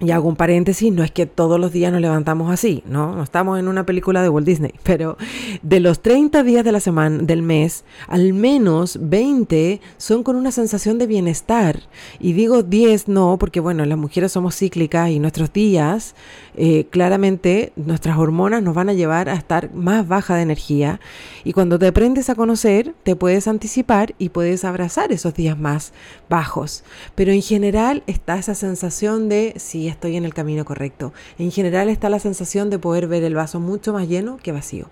Y 0.00 0.12
hago 0.12 0.30
un 0.30 0.36
paréntesis, 0.36 0.90
no 0.90 1.04
es 1.04 1.10
que 1.10 1.26
todos 1.26 1.60
los 1.60 1.72
días 1.72 1.92
nos 1.92 2.00
levantamos 2.00 2.50
así, 2.50 2.82
¿no? 2.86 3.22
Estamos 3.22 3.58
en 3.58 3.68
una 3.68 3.84
película 3.84 4.22
de 4.22 4.30
Walt 4.30 4.46
Disney, 4.46 4.72
pero 4.82 5.18
de 5.62 5.78
los 5.78 6.00
30 6.00 6.42
días 6.42 6.64
de 6.64 6.72
la 6.72 6.80
semana, 6.80 7.22
del 7.22 7.42
mes, 7.42 7.84
al 8.08 8.32
menos 8.32 8.98
20 9.02 9.80
son 9.98 10.22
con 10.22 10.36
una 10.36 10.52
sensación 10.52 10.98
de 10.98 11.06
bienestar. 11.06 11.80
Y 12.18 12.32
digo 12.32 12.62
10 12.62 13.08
no, 13.08 13.36
porque 13.38 13.60
bueno, 13.60 13.84
las 13.84 13.98
mujeres 13.98 14.32
somos 14.32 14.56
cíclicas 14.56 15.10
y 15.10 15.18
nuestros 15.18 15.52
días, 15.52 16.14
eh, 16.56 16.86
claramente, 16.88 17.72
nuestras 17.76 18.16
hormonas 18.16 18.62
nos 18.62 18.74
van 18.74 18.88
a 18.88 18.94
llevar 18.94 19.28
a 19.28 19.34
estar 19.34 19.74
más 19.74 20.08
baja 20.08 20.34
de 20.34 20.42
energía. 20.42 20.98
Y 21.44 21.52
cuando 21.52 21.78
te 21.78 21.88
aprendes 21.88 22.30
a 22.30 22.34
conocer, 22.34 22.94
te 23.02 23.16
puedes 23.16 23.48
anticipar 23.48 24.14
y 24.16 24.30
puedes 24.30 24.64
abrazar 24.64 25.12
esos 25.12 25.34
días 25.34 25.58
más 25.58 25.92
bajos. 26.30 26.84
Pero 27.14 27.32
en 27.32 27.42
general 27.42 28.02
está 28.06 28.38
esa 28.38 28.54
sensación 28.54 29.28
de 29.28 29.54
si 29.58 29.89
estoy 29.90 30.16
en 30.16 30.24
el 30.24 30.34
camino 30.34 30.64
correcto. 30.64 31.12
En 31.38 31.50
general 31.50 31.88
está 31.88 32.08
la 32.08 32.18
sensación 32.18 32.70
de 32.70 32.78
poder 32.78 33.06
ver 33.06 33.24
el 33.24 33.34
vaso 33.34 33.60
mucho 33.60 33.92
más 33.92 34.08
lleno 34.08 34.38
que 34.42 34.52
vacío. 34.52 34.86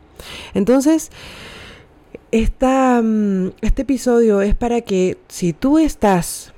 Entonces, 0.55 1.11
esta, 2.31 3.01
mm, 3.03 3.53
este 3.63 3.83
episodio 3.83 4.43
es 4.43 4.55
para 4.55 4.83
que 4.83 5.19
si 5.29 5.53
tú 5.53 5.79
estás 5.79 6.53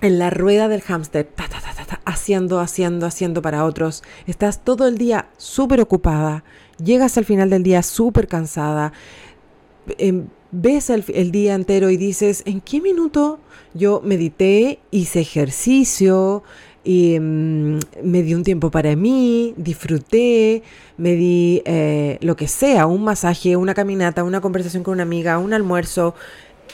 en 0.00 0.18
la 0.18 0.30
rueda 0.30 0.68
del 0.68 0.82
hámster, 0.82 1.28
haciendo, 2.04 2.60
haciendo, 2.60 3.06
haciendo 3.06 3.42
para 3.42 3.64
otros, 3.64 4.02
estás 4.26 4.64
todo 4.64 4.88
el 4.88 4.98
día 4.98 5.28
súper 5.38 5.80
ocupada, 5.80 6.44
llegas 6.82 7.16
al 7.18 7.24
final 7.24 7.50
del 7.50 7.62
día 7.62 7.82
súper 7.82 8.26
cansada, 8.26 8.92
em, 9.98 10.26
ves 10.50 10.90
el, 10.90 11.04
el, 11.14 11.30
día 11.30 11.54
entero 11.54 11.90
y 11.90 11.96
dices, 11.96 12.42
¿en 12.46 12.60
qué 12.60 12.80
minuto 12.80 13.38
yo 13.74 14.00
medité, 14.04 14.80
hice 14.90 15.20
ejercicio, 15.20 16.42
y 16.84 17.18
mm, 17.18 17.78
me 18.02 18.22
di 18.22 18.34
un 18.34 18.42
tiempo 18.42 18.70
para 18.70 18.96
mí, 18.96 19.54
disfruté, 19.56 20.62
me 20.96 21.14
di 21.14 21.62
eh, 21.64 22.18
lo 22.20 22.36
que 22.36 22.48
sea, 22.48 22.86
un 22.86 23.04
masaje, 23.04 23.56
una 23.56 23.74
caminata, 23.74 24.24
una 24.24 24.40
conversación 24.40 24.82
con 24.82 24.94
una 24.94 25.04
amiga, 25.04 25.38
un 25.38 25.52
almuerzo, 25.52 26.14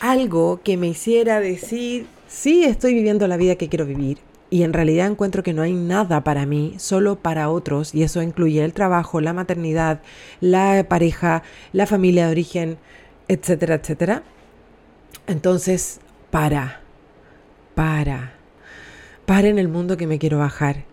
algo 0.01 0.61
que 0.63 0.77
me 0.77 0.89
hiciera 0.89 1.41
decir, 1.41 2.07
sí, 2.27 2.65
estoy 2.65 2.95
viviendo 2.95 3.27
la 3.29 3.37
vida 3.37 3.57
que 3.57 3.69
quiero 3.69 3.87
vivir. 3.87 4.19
Y 4.51 4.63
en 4.63 4.73
realidad 4.73 5.09
encuentro 5.09 5.43
que 5.43 5.53
no 5.53 5.61
hay 5.61 5.75
nada 5.75 6.25
para 6.25 6.47
mí, 6.47 6.75
solo 6.79 7.17
para 7.17 7.51
otros, 7.51 7.95
y 7.95 8.03
eso 8.03 8.23
incluye 8.23 8.65
el 8.65 8.73
trabajo, 8.73 9.21
la 9.21 9.35
maternidad, 9.35 10.01
la 10.41 10.87
pareja, 10.89 11.43
la 11.73 11.87
familia 11.87 12.27
de 12.27 12.33
origen, 12.33 12.79
etcétera, 13.29 13.75
etcétera. 13.75 14.23
Entonces, 15.27 16.01
para, 16.31 16.81
para 17.75 18.38
para 19.29 19.49
en 19.49 19.59
el 19.59 19.69
mundo 19.69 19.99
que 19.99 20.07
me 20.07 20.19
quiero 20.19 20.39
bajar 20.39 20.85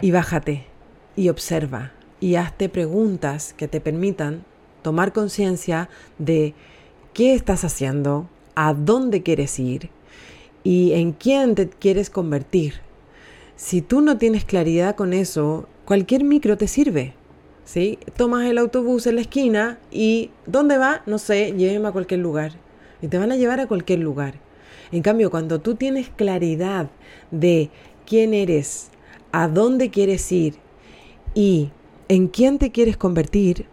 y 0.00 0.10
bájate 0.10 0.66
y 1.14 1.28
observa 1.28 1.92
y 2.18 2.34
hazte 2.34 2.68
preguntas 2.68 3.54
que 3.56 3.68
te 3.68 3.80
permitan 3.80 4.44
tomar 4.82 5.12
conciencia 5.12 5.88
de 6.18 6.52
qué 7.14 7.32
estás 7.32 7.62
haciendo, 7.62 8.28
a 8.56 8.74
dónde 8.74 9.22
quieres 9.22 9.60
ir 9.60 9.90
y 10.64 10.94
en 10.94 11.12
quién 11.12 11.54
te 11.54 11.68
quieres 11.68 12.10
convertir. 12.10 12.80
Si 13.54 13.82
tú 13.82 14.00
no 14.00 14.18
tienes 14.18 14.44
claridad 14.44 14.96
con 14.96 15.12
eso, 15.12 15.68
cualquier 15.84 16.24
micro 16.24 16.56
te 16.56 16.66
sirve. 16.66 17.14
¿sí? 17.64 18.00
Tomas 18.16 18.46
el 18.46 18.58
autobús 18.58 19.06
en 19.06 19.14
la 19.14 19.20
esquina 19.20 19.78
y 19.92 20.32
¿dónde 20.46 20.76
va? 20.76 21.02
No 21.06 21.18
sé, 21.18 21.54
lléveme 21.56 21.86
a 21.86 21.92
cualquier 21.92 22.18
lugar. 22.18 22.54
Y 23.00 23.06
te 23.06 23.18
van 23.18 23.30
a 23.30 23.36
llevar 23.36 23.60
a 23.60 23.68
cualquier 23.68 24.00
lugar. 24.00 24.44
En 24.92 25.02
cambio, 25.02 25.30
cuando 25.30 25.60
tú 25.60 25.74
tienes 25.74 26.08
claridad 26.08 26.90
de 27.30 27.70
quién 28.06 28.34
eres, 28.34 28.90
a 29.32 29.48
dónde 29.48 29.90
quieres 29.90 30.30
ir 30.32 30.54
y 31.34 31.70
en 32.08 32.28
quién 32.28 32.58
te 32.58 32.70
quieres 32.70 32.96
convertir, 32.96 33.66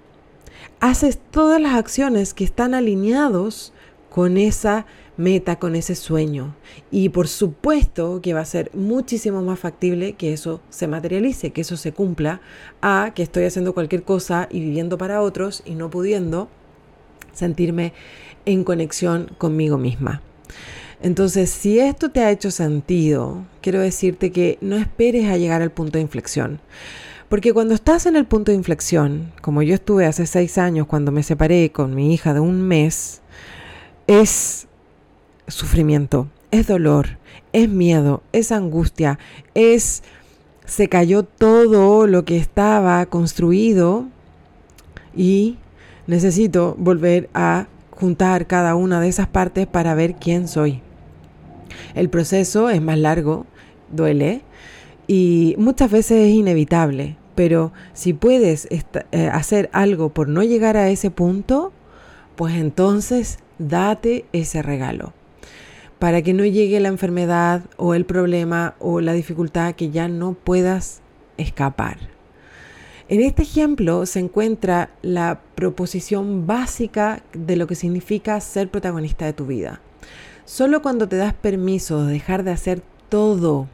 haces 0.79 1.19
todas 1.31 1.61
las 1.61 1.75
acciones 1.75 2.33
que 2.33 2.43
están 2.43 2.73
alineados 2.73 3.73
con 4.09 4.37
esa 4.37 4.85
meta, 5.17 5.57
con 5.57 5.75
ese 5.75 5.95
sueño. 5.95 6.55
Y 6.91 7.09
por 7.09 7.27
supuesto 7.27 8.21
que 8.21 8.33
va 8.33 8.41
a 8.41 8.45
ser 8.45 8.71
muchísimo 8.73 9.41
más 9.41 9.59
factible 9.59 10.13
que 10.13 10.33
eso 10.33 10.61
se 10.69 10.87
materialice, 10.87 11.51
que 11.51 11.61
eso 11.61 11.77
se 11.77 11.93
cumpla, 11.93 12.41
a 12.81 13.11
que 13.15 13.23
estoy 13.23 13.45
haciendo 13.45 13.73
cualquier 13.73 14.03
cosa 14.03 14.47
y 14.51 14.59
viviendo 14.59 14.97
para 14.97 15.21
otros 15.21 15.63
y 15.65 15.75
no 15.75 15.89
pudiendo 15.89 16.49
sentirme 17.33 17.93
en 18.45 18.63
conexión 18.63 19.31
conmigo 19.37 19.77
misma. 19.77 20.21
Entonces, 21.03 21.49
si 21.49 21.79
esto 21.79 22.11
te 22.11 22.21
ha 22.21 22.31
hecho 22.31 22.49
sentido, 22.49 23.45
quiero 23.59 23.81
decirte 23.81 24.31
que 24.31 24.57
no 24.61 24.77
esperes 24.77 25.29
a 25.29 25.35
llegar 25.35 25.61
al 25.61 25.69
punto 25.69 25.97
de 25.97 26.01
inflexión. 26.01 26.61
Porque 27.27 27.51
cuando 27.51 27.73
estás 27.73 28.05
en 28.05 28.15
el 28.15 28.25
punto 28.25 28.51
de 28.51 28.57
inflexión, 28.57 29.33
como 29.41 29.63
yo 29.63 29.75
estuve 29.75 30.05
hace 30.05 30.25
seis 30.25 30.57
años 30.57 30.87
cuando 30.87 31.11
me 31.11 31.21
separé 31.21 31.73
con 31.73 31.93
mi 31.93 32.13
hija 32.13 32.33
de 32.33 32.39
un 32.39 32.61
mes, 32.61 33.19
es 34.07 34.67
sufrimiento, 35.49 36.29
es 36.51 36.67
dolor, 36.67 37.17
es 37.51 37.67
miedo, 37.67 38.23
es 38.31 38.53
angustia, 38.53 39.19
es 39.55 40.03
se 40.65 40.87
cayó 40.87 41.23
todo 41.23 42.07
lo 42.07 42.23
que 42.23 42.37
estaba 42.37 43.05
construido 43.07 44.05
y 45.13 45.57
necesito 46.07 46.75
volver 46.79 47.29
a 47.33 47.67
juntar 47.91 48.47
cada 48.47 48.75
una 48.75 49.01
de 49.01 49.09
esas 49.09 49.27
partes 49.27 49.67
para 49.67 49.95
ver 49.95 50.15
quién 50.15 50.47
soy. 50.47 50.81
El 51.95 52.09
proceso 52.09 52.69
es 52.69 52.81
más 52.81 52.97
largo, 52.97 53.45
duele 53.91 54.41
y 55.07 55.55
muchas 55.57 55.91
veces 55.91 56.29
es 56.29 56.33
inevitable, 56.33 57.17
pero 57.35 57.73
si 57.93 58.13
puedes 58.13 58.67
eh, 58.69 59.27
hacer 59.31 59.69
algo 59.73 60.09
por 60.09 60.27
no 60.27 60.43
llegar 60.43 60.77
a 60.77 60.89
ese 60.89 61.11
punto, 61.11 61.71
pues 62.35 62.55
entonces 62.55 63.39
date 63.59 64.25
ese 64.33 64.61
regalo 64.61 65.13
para 66.03 66.21
que 66.21 66.33
no 66.33 66.43
llegue 66.43 66.81
la 66.81 66.89
enfermedad 66.89 67.61
o 67.77 67.93
el 67.93 68.03
problema 68.03 68.75
o 68.79 68.99
la 68.99 69.13
dificultad 69.13 69.73
que 69.73 69.89
ya 69.89 70.09
no 70.09 70.33
puedas 70.33 71.01
escapar. 71.37 71.97
En 73.07 73.21
este 73.21 73.43
ejemplo 73.43 74.05
se 74.05 74.19
encuentra 74.19 74.89
la 75.01 75.39
proposición 75.55 76.45
básica 76.45 77.23
de 77.31 77.55
lo 77.55 77.67
que 77.67 77.75
significa 77.75 78.37
ser 78.41 78.69
protagonista 78.69 79.25
de 79.25 79.31
tu 79.31 79.45
vida. 79.45 79.79
Solo 80.45 80.81
cuando 80.81 81.07
te 81.07 81.15
das 81.15 81.33
permiso 81.33 82.05
de 82.05 82.13
dejar 82.13 82.43
de 82.43 82.51
hacer 82.51 82.81
todo 83.07 83.67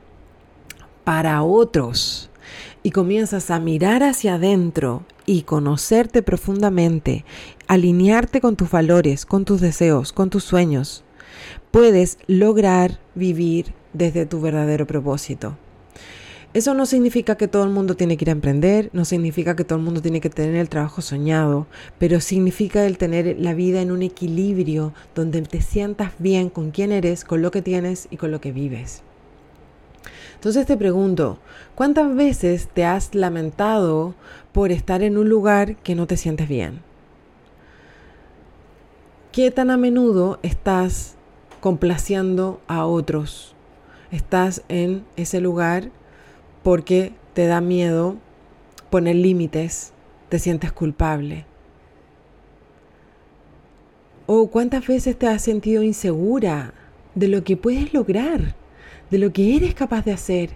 para 1.04 1.42
otros 1.42 2.30
y 2.84 2.92
comienzas 2.92 3.50
a 3.50 3.60
mirar 3.60 4.04
hacia 4.04 4.36
adentro 4.36 5.04
y 5.26 5.44
conocerte 5.44 6.22
profundamente, 6.22 7.26
alinearte 7.68 8.40
con 8.40 8.56
tus 8.56 8.70
valores, 8.70 9.26
con 9.26 9.46
tus 9.46 9.62
deseos, 9.62 10.14
con 10.14 10.30
tus 10.30 10.44
sueños, 10.44 11.04
puedes 11.72 12.20
lograr 12.28 13.00
vivir 13.16 13.74
desde 13.94 14.28
tu 14.28 14.40
verdadero 14.40 14.86
propósito. 14.86 15.58
Eso 16.52 16.74
no 16.74 16.88
significa 16.88 17.36
que 17.36 17.48
todo 17.48 17.64
el 17.64 17.70
mundo 17.70 17.96
tiene 17.96 18.18
que 18.18 18.26
ir 18.26 18.30
a 18.30 18.32
emprender, 18.32 18.90
no 18.92 19.06
significa 19.06 19.56
que 19.56 19.64
todo 19.64 19.78
el 19.78 19.86
mundo 19.86 20.02
tiene 20.02 20.20
que 20.20 20.32
tener 20.32 20.56
el 20.56 20.68
trabajo 20.68 21.04
soñado, 21.04 21.68
pero 22.00 22.20
significa 22.22 22.88
el 22.88 22.98
tener 22.98 23.40
la 23.40 23.54
vida 23.54 23.82
en 23.82 23.92
un 23.92 24.02
equilibrio 24.02 24.92
donde 25.14 25.44
te 25.44 25.62
sientas 25.62 26.14
bien 26.18 26.50
con 26.50 26.72
quién 26.72 26.92
eres, 26.92 27.24
con 27.24 27.44
lo 27.44 27.52
que 27.52 27.62
tienes 27.62 28.08
y 28.10 28.18
con 28.18 28.32
lo 28.32 28.42
que 28.42 28.52
vives. 28.52 29.04
Entonces 30.34 30.66
te 30.66 30.76
pregunto, 30.76 31.38
¿cuántas 31.76 32.16
veces 32.16 32.68
te 32.74 32.84
has 32.84 33.14
lamentado 33.14 34.16
por 34.52 34.72
estar 34.72 35.04
en 35.04 35.20
un 35.20 35.30
lugar 35.30 35.76
que 35.76 35.94
no 35.94 36.08
te 36.08 36.18
sientes 36.18 36.48
bien? 36.48 36.82
¿Qué 39.32 39.52
tan 39.52 39.70
a 39.70 39.78
menudo 39.78 40.40
estás 40.42 41.16
complaciendo 41.60 42.60
a 42.68 42.88
otros? 42.88 43.54
Estás 44.12 44.64
en 44.68 45.06
ese 45.16 45.42
lugar 45.42 45.92
porque 46.70 47.14
te 47.34 47.48
da 47.48 47.62
miedo 47.62 48.18
poner 48.92 49.16
límites, 49.16 49.92
te 50.30 50.38
sientes 50.38 50.72
culpable. 50.72 51.46
O 54.28 54.52
cuántas 54.52 54.86
veces 54.86 55.18
te 55.18 55.26
has 55.26 55.42
sentido 55.42 55.82
insegura 55.82 56.76
de 57.16 57.28
lo 57.28 57.44
que 57.44 57.58
puedes 57.58 57.92
lograr, 57.92 58.54
de 59.10 59.18
lo 59.18 59.34
que 59.34 59.56
eres 59.56 59.74
capaz 59.74 60.06
de 60.06 60.12
hacer. 60.12 60.52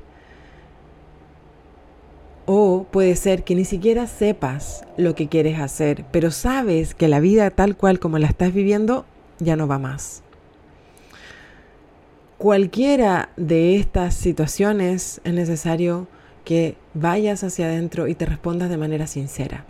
O 2.45 2.85
puede 2.91 3.15
ser 3.15 3.43
que 3.43 3.55
ni 3.55 3.65
siquiera 3.65 4.05
sepas 4.05 4.85
lo 4.97 5.15
que 5.15 5.29
quieres 5.29 5.59
hacer, 5.59 6.05
pero 6.11 6.29
sabes 6.29 6.93
que 6.93 7.07
la 7.07 7.21
vida 7.21 7.49
tal 7.49 7.75
cual 7.75 7.97
como 7.97 8.19
la 8.19 8.27
estás 8.27 8.53
viviendo 8.53 9.07
ya 9.39 9.55
no 9.55 9.67
va 9.67 9.79
más. 9.79 10.22
Cualquiera 12.43 13.29
de 13.37 13.77
estas 13.77 14.15
situaciones 14.15 15.21
es 15.23 15.33
necesario 15.33 16.09
que 16.43 16.75
vayas 16.93 17.41
hacia 17.45 17.67
adentro 17.67 18.09
y 18.09 18.15
te 18.15 18.25
respondas 18.25 18.69
de 18.69 18.75
manera 18.75 19.07
sincera. 19.07 19.63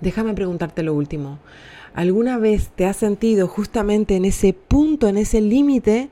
Déjame 0.00 0.34
preguntarte 0.34 0.84
lo 0.84 0.94
último. 0.94 1.40
¿Alguna 1.92 2.38
vez 2.38 2.68
te 2.76 2.86
has 2.86 2.96
sentido 2.98 3.48
justamente 3.48 4.14
en 4.14 4.24
ese 4.24 4.52
punto, 4.52 5.08
en 5.08 5.16
ese 5.16 5.40
límite 5.40 6.10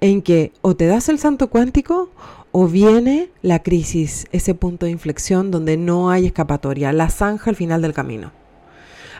en 0.00 0.22
que 0.22 0.52
o 0.62 0.74
te 0.74 0.86
das 0.86 1.10
el 1.10 1.18
santo 1.18 1.50
cuántico 1.50 2.08
o 2.50 2.66
viene 2.66 3.28
la 3.42 3.62
crisis, 3.62 4.26
ese 4.32 4.54
punto 4.54 4.86
de 4.86 4.92
inflexión 4.92 5.50
donde 5.50 5.76
no 5.76 6.08
hay 6.08 6.24
escapatoria, 6.24 6.94
la 6.94 7.10
zanja 7.10 7.50
al 7.50 7.56
final 7.56 7.82
del 7.82 7.92
camino? 7.92 8.32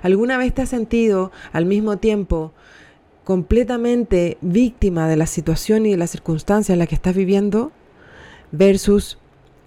¿Alguna 0.02 0.38
vez 0.38 0.54
te 0.54 0.62
has 0.62 0.70
sentido 0.70 1.30
al 1.52 1.66
mismo 1.66 1.98
tiempo 1.98 2.52
completamente 3.24 4.38
víctima 4.40 5.08
de 5.08 5.16
la 5.16 5.26
situación 5.26 5.86
y 5.86 5.92
de 5.92 5.96
las 5.96 6.10
circunstancias 6.10 6.74
en 6.74 6.78
la 6.78 6.86
que 6.86 6.94
estás 6.94 7.16
viviendo 7.16 7.72
versus 8.52 9.18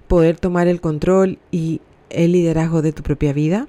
poder 0.07 0.39
tomar 0.39 0.67
el 0.67 0.79
control 0.79 1.39
y 1.51 1.81
el 2.09 2.31
liderazgo 2.31 2.81
de 2.81 2.93
tu 2.93 3.03
propia 3.03 3.33
vida? 3.33 3.67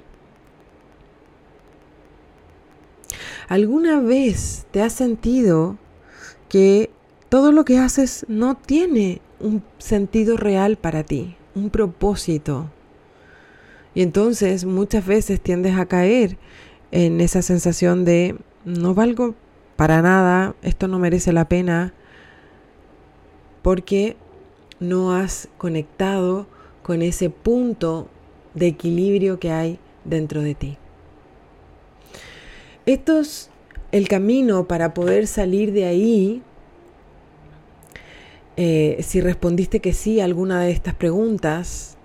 ¿Alguna 3.48 4.00
vez 4.00 4.66
te 4.70 4.82
has 4.82 4.92
sentido 4.92 5.78
que 6.48 6.90
todo 7.28 7.50
lo 7.50 7.64
que 7.64 7.78
haces 7.78 8.26
no 8.28 8.56
tiene 8.56 9.20
un 9.40 9.62
sentido 9.78 10.36
real 10.36 10.76
para 10.76 11.02
ti, 11.02 11.36
un 11.54 11.70
propósito? 11.70 12.70
Y 13.94 14.02
entonces 14.02 14.66
muchas 14.66 15.06
veces 15.06 15.40
tiendes 15.40 15.78
a 15.78 15.86
caer 15.86 16.36
en 16.90 17.20
esa 17.20 17.40
sensación 17.40 18.04
de 18.04 18.36
no 18.66 18.94
valgo 18.94 19.34
para 19.78 20.02
nada, 20.02 20.56
esto 20.62 20.88
no 20.88 20.98
merece 20.98 21.32
la 21.32 21.48
pena, 21.48 21.94
porque 23.62 24.16
no 24.80 25.14
has 25.14 25.48
conectado 25.56 26.48
con 26.82 27.00
ese 27.00 27.30
punto 27.30 28.08
de 28.54 28.66
equilibrio 28.66 29.38
que 29.38 29.52
hay 29.52 29.78
dentro 30.04 30.42
de 30.42 30.56
ti. 30.56 30.78
Esto 32.86 33.20
es 33.20 33.50
el 33.92 34.08
camino 34.08 34.66
para 34.66 34.94
poder 34.94 35.28
salir 35.28 35.70
de 35.72 35.84
ahí. 35.84 36.42
Eh, 38.56 38.98
si 39.02 39.20
respondiste 39.20 39.78
que 39.78 39.92
sí 39.92 40.18
a 40.18 40.24
alguna 40.24 40.60
de 40.60 40.72
estas 40.72 40.94
preguntas, 40.94 41.96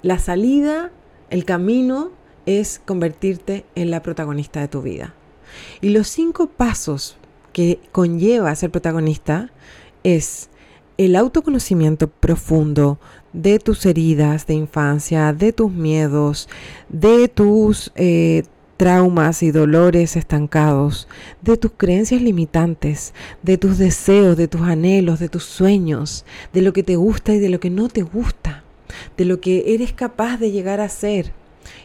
la 0.00 0.18
salida, 0.18 0.92
el 1.28 1.44
camino 1.44 2.10
es 2.46 2.80
convertirte 2.82 3.66
en 3.74 3.90
la 3.90 4.02
protagonista 4.02 4.60
de 4.60 4.68
tu 4.68 4.80
vida. 4.80 5.14
Y 5.80 5.90
los 5.90 6.08
cinco 6.08 6.48
pasos 6.48 7.16
que 7.52 7.80
conlleva 7.92 8.54
ser 8.54 8.70
protagonista 8.70 9.50
es 10.04 10.48
el 10.96 11.16
autoconocimiento 11.16 12.08
profundo 12.08 12.98
de 13.32 13.58
tus 13.58 13.86
heridas 13.86 14.46
de 14.46 14.54
infancia, 14.54 15.32
de 15.32 15.52
tus 15.52 15.70
miedos, 15.70 16.48
de 16.88 17.28
tus 17.28 17.92
eh, 17.94 18.42
traumas 18.76 19.42
y 19.42 19.50
dolores 19.50 20.16
estancados, 20.16 21.08
de 21.42 21.56
tus 21.56 21.72
creencias 21.76 22.22
limitantes, 22.22 23.12
de 23.42 23.58
tus 23.58 23.76
deseos, 23.78 24.36
de 24.36 24.48
tus 24.48 24.62
anhelos, 24.62 25.18
de 25.18 25.28
tus 25.28 25.44
sueños, 25.44 26.24
de 26.52 26.62
lo 26.62 26.72
que 26.72 26.82
te 26.82 26.96
gusta 26.96 27.34
y 27.34 27.38
de 27.38 27.48
lo 27.48 27.60
que 27.60 27.70
no 27.70 27.88
te 27.88 28.02
gusta, 28.02 28.62
de 29.16 29.24
lo 29.24 29.40
que 29.40 29.74
eres 29.74 29.92
capaz 29.92 30.38
de 30.38 30.52
llegar 30.52 30.80
a 30.80 30.88
ser 30.88 31.32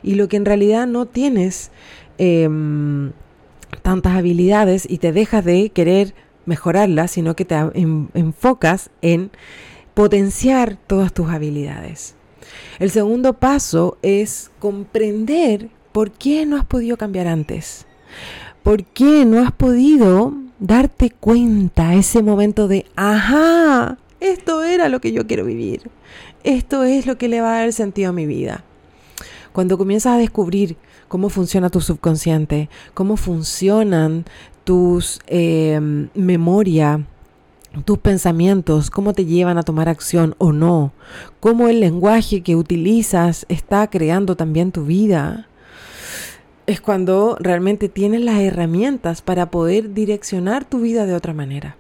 y 0.02 0.16
lo 0.16 0.28
que 0.28 0.38
en 0.38 0.46
realidad 0.46 0.88
no 0.88 1.08
tienes 1.08 1.72
em, 2.18 3.12
tantas 3.82 4.14
habilidades 4.14 4.86
y 4.90 4.98
te 4.98 5.12
dejas 5.12 5.46
de 5.46 5.70
querer 5.70 6.14
mejorarlas, 6.46 7.12
sino 7.12 7.36
que 7.36 7.46
te 7.46 7.56
enfocas 8.14 8.90
en 9.02 9.32
potenciar 9.94 10.78
todas 10.88 11.14
tus 11.14 11.30
habilidades. 11.30 12.16
El 12.80 12.92
segundo 12.92 13.34
paso 13.34 13.98
es 14.02 14.52
comprender 14.60 15.70
por 15.92 16.12
qué 16.12 16.46
no 16.46 16.58
has 16.58 16.66
podido 16.66 16.98
cambiar 16.98 17.28
antes. 17.28 17.86
¿Por 18.64 18.84
qué 18.84 19.26
no 19.26 19.42
has 19.42 19.52
podido 19.52 20.34
darte 20.60 21.10
cuenta 21.12 21.94
ese 21.96 22.24
momento 22.24 22.68
de, 22.68 22.86
ajá, 22.96 23.98
esto 24.20 24.64
era 24.64 24.90
lo 24.90 25.02
que 25.02 25.12
yo 25.12 25.28
quiero 25.28 25.46
vivir? 25.46 25.90
Esto 26.44 26.84
es 26.84 27.06
lo 27.06 27.18
que 27.18 27.28
le 27.28 27.42
va 27.42 27.58
a 27.58 27.60
dar 27.62 27.74
sentido 27.74 28.10
a 28.10 28.14
mi 28.14 28.26
vida. 28.26 28.64
Cuando 29.52 29.78
comienzas 29.78 30.16
a 30.16 30.18
descubrir 30.18 30.78
cómo 31.14 31.30
funciona 31.30 31.70
tu 31.70 31.80
subconsciente, 31.80 32.70
cómo 32.96 33.18
funcionan 33.18 34.26
tus 34.64 35.20
eh, 35.28 35.80
memoria, 36.16 37.06
tus 37.86 38.00
pensamientos, 38.00 38.90
cómo 38.90 39.14
te 39.14 39.26
llevan 39.26 39.60
a 39.60 39.62
tomar 39.62 39.90
acción 39.90 40.34
o 40.40 40.52
no, 40.52 40.92
cómo 41.40 41.68
el 41.68 41.82
lenguaje 41.82 42.42
que 42.42 42.56
utilizas 42.56 43.46
está 43.48 43.88
creando 43.92 44.36
también 44.36 44.72
tu 44.72 44.86
vida. 44.86 45.48
Es 46.66 46.82
cuando 46.82 47.38
realmente 47.40 47.90
tienes 47.90 48.22
las 48.22 48.40
herramientas 48.40 49.22
para 49.22 49.52
poder 49.52 49.94
direccionar 49.94 50.66
tu 50.66 50.80
vida 50.80 51.06
de 51.06 51.14
otra 51.14 51.36
manera. 51.36 51.78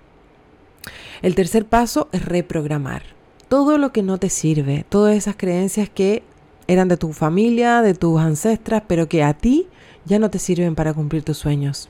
El 1.24 1.34
tercer 1.34 1.65
paso 1.65 2.08
es 2.12 2.24
reprogramar. 2.24 3.02
Todo 3.48 3.80
lo 3.80 3.91
que 3.91 4.04
no 4.04 4.19
te 4.19 4.30
sirve, 4.30 4.86
todas 4.89 5.15
esas 5.15 5.36
creencias 5.36 5.89
que 5.89 6.22
eran 6.67 6.88
de 6.88 6.97
tu 6.97 7.13
familia, 7.13 7.82
de 7.82 7.93
tus 7.93 8.19
ancestras, 8.19 8.84
pero 8.88 9.08
que 9.08 9.23
a 9.23 9.34
ti 9.34 9.67
ya 10.06 10.19
no 10.19 10.30
te 10.30 10.39
sirven 10.39 10.76
para 10.76 10.93
cumplir 10.93 11.23
tus 11.23 11.38
sueños. 11.38 11.89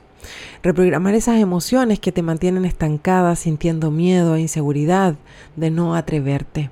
Reprogramar 0.62 1.14
esas 1.14 1.40
emociones 1.40 2.00
que 2.00 2.12
te 2.12 2.22
mantienen 2.22 2.64
estancada, 2.64 3.36
sintiendo 3.36 3.90
miedo 3.90 4.34
e 4.34 4.40
inseguridad 4.40 5.16
de 5.56 5.70
no 5.70 5.94
atreverte. 5.94 6.70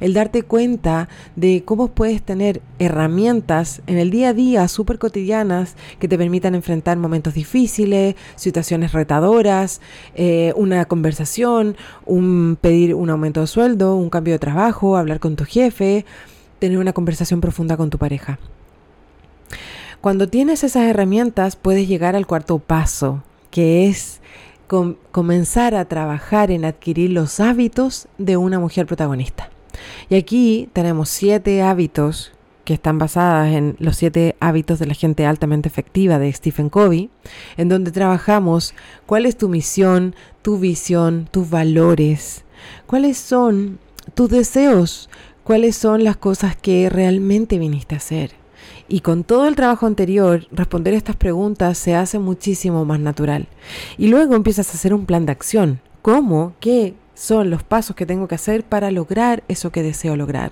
El 0.00 0.14
darte 0.14 0.42
cuenta 0.42 1.08
de 1.36 1.62
cómo 1.64 1.88
puedes 1.88 2.22
tener 2.22 2.62
herramientas 2.80 3.82
en 3.86 3.98
el 3.98 4.10
día 4.10 4.30
a 4.30 4.34
día 4.34 4.66
súper 4.66 4.98
cotidianas 4.98 5.76
que 6.00 6.08
te 6.08 6.18
permitan 6.18 6.56
enfrentar 6.56 6.96
momentos 6.96 7.34
difíciles, 7.34 8.16
situaciones 8.34 8.92
retadoras, 8.92 9.80
eh, 10.14 10.52
una 10.56 10.84
conversación, 10.86 11.76
un 12.06 12.58
pedir 12.60 12.94
un 12.94 13.10
aumento 13.10 13.40
de 13.40 13.46
sueldo, 13.46 13.94
un 13.94 14.10
cambio 14.10 14.34
de 14.34 14.38
trabajo, 14.40 14.96
hablar 14.96 15.20
con 15.20 15.36
tu 15.36 15.44
jefe, 15.44 16.04
tener 16.58 16.78
una 16.78 16.92
conversación 16.92 17.40
profunda 17.40 17.76
con 17.76 17.90
tu 17.90 17.98
pareja. 17.98 18.38
Cuando 20.00 20.28
tienes 20.28 20.62
esas 20.62 20.84
herramientas 20.84 21.56
puedes 21.56 21.88
llegar 21.88 22.14
al 22.14 22.26
cuarto 22.26 22.58
paso, 22.58 23.22
que 23.50 23.88
es 23.88 24.20
comenzar 25.10 25.74
a 25.74 25.86
trabajar 25.86 26.50
en 26.50 26.64
adquirir 26.64 27.10
los 27.10 27.40
hábitos 27.40 28.06
de 28.18 28.36
una 28.36 28.58
mujer 28.58 28.86
protagonista. 28.86 29.50
Y 30.10 30.16
aquí 30.16 30.68
tenemos 30.72 31.08
siete 31.08 31.62
hábitos 31.62 32.32
que 32.64 32.74
están 32.74 32.98
basadas 32.98 33.54
en 33.54 33.76
los 33.78 33.96
siete 33.96 34.36
hábitos 34.40 34.78
de 34.78 34.86
la 34.86 34.92
gente 34.92 35.24
altamente 35.24 35.68
efectiva 35.68 36.18
de 36.18 36.30
Stephen 36.30 36.68
Covey, 36.68 37.08
en 37.56 37.70
donde 37.70 37.92
trabajamos 37.92 38.74
cuál 39.06 39.24
es 39.24 39.38
tu 39.38 39.48
misión, 39.48 40.14
tu 40.42 40.58
visión, 40.58 41.28
tus 41.30 41.48
valores, 41.48 42.44
cuáles 42.86 43.16
son 43.16 43.78
tus 44.12 44.28
deseos, 44.28 45.08
cuáles 45.48 45.76
son 45.76 46.04
las 46.04 46.18
cosas 46.18 46.56
que 46.56 46.90
realmente 46.90 47.58
viniste 47.58 47.94
a 47.94 47.96
hacer. 47.96 48.32
Y 48.86 49.00
con 49.00 49.24
todo 49.24 49.46
el 49.46 49.56
trabajo 49.56 49.86
anterior, 49.86 50.46
responder 50.52 50.92
estas 50.92 51.16
preguntas 51.16 51.78
se 51.78 51.94
hace 51.94 52.18
muchísimo 52.18 52.84
más 52.84 53.00
natural. 53.00 53.48
Y 53.96 54.08
luego 54.08 54.34
empiezas 54.34 54.68
a 54.68 54.72
hacer 54.74 54.92
un 54.92 55.06
plan 55.06 55.24
de 55.24 55.32
acción. 55.32 55.80
¿Cómo? 56.02 56.52
¿Qué 56.60 56.96
son 57.14 57.48
los 57.48 57.62
pasos 57.62 57.96
que 57.96 58.04
tengo 58.04 58.28
que 58.28 58.34
hacer 58.34 58.62
para 58.62 58.90
lograr 58.90 59.42
eso 59.48 59.72
que 59.72 59.82
deseo 59.82 60.16
lograr? 60.16 60.50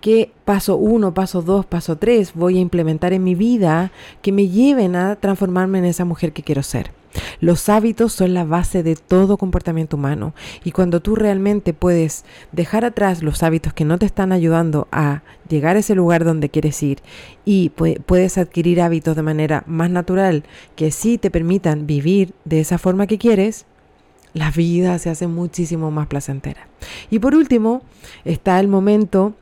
¿Qué 0.00 0.32
paso 0.44 0.74
uno, 0.74 1.14
paso 1.14 1.40
dos, 1.40 1.64
paso 1.64 1.96
tres 1.96 2.32
voy 2.34 2.58
a 2.58 2.60
implementar 2.60 3.12
en 3.12 3.22
mi 3.22 3.36
vida 3.36 3.92
que 4.22 4.32
me 4.32 4.48
lleven 4.48 4.96
a 4.96 5.14
transformarme 5.14 5.78
en 5.78 5.84
esa 5.84 6.04
mujer 6.04 6.32
que 6.32 6.42
quiero 6.42 6.64
ser? 6.64 6.90
Los 7.40 7.68
hábitos 7.68 8.12
son 8.12 8.34
la 8.34 8.44
base 8.44 8.82
de 8.82 8.96
todo 8.96 9.36
comportamiento 9.36 9.96
humano 9.96 10.34
y 10.64 10.72
cuando 10.72 11.00
tú 11.00 11.16
realmente 11.16 11.74
puedes 11.74 12.24
dejar 12.52 12.84
atrás 12.84 13.22
los 13.22 13.42
hábitos 13.42 13.72
que 13.72 13.84
no 13.84 13.98
te 13.98 14.06
están 14.06 14.32
ayudando 14.32 14.88
a 14.90 15.22
llegar 15.48 15.76
a 15.76 15.80
ese 15.80 15.94
lugar 15.94 16.24
donde 16.24 16.48
quieres 16.48 16.82
ir 16.82 16.98
y 17.44 17.70
puedes 17.70 18.38
adquirir 18.38 18.80
hábitos 18.80 19.16
de 19.16 19.22
manera 19.22 19.64
más 19.66 19.90
natural 19.90 20.44
que 20.74 20.90
sí 20.90 21.18
te 21.18 21.30
permitan 21.30 21.86
vivir 21.86 22.32
de 22.44 22.60
esa 22.60 22.78
forma 22.78 23.06
que 23.06 23.18
quieres, 23.18 23.66
la 24.32 24.50
vida 24.50 24.98
se 24.98 25.10
hace 25.10 25.26
muchísimo 25.26 25.90
más 25.90 26.08
placentera. 26.08 26.68
Y 27.10 27.18
por 27.20 27.34
último, 27.34 27.82
está 28.24 28.60
el 28.60 28.68
momento 28.68 29.34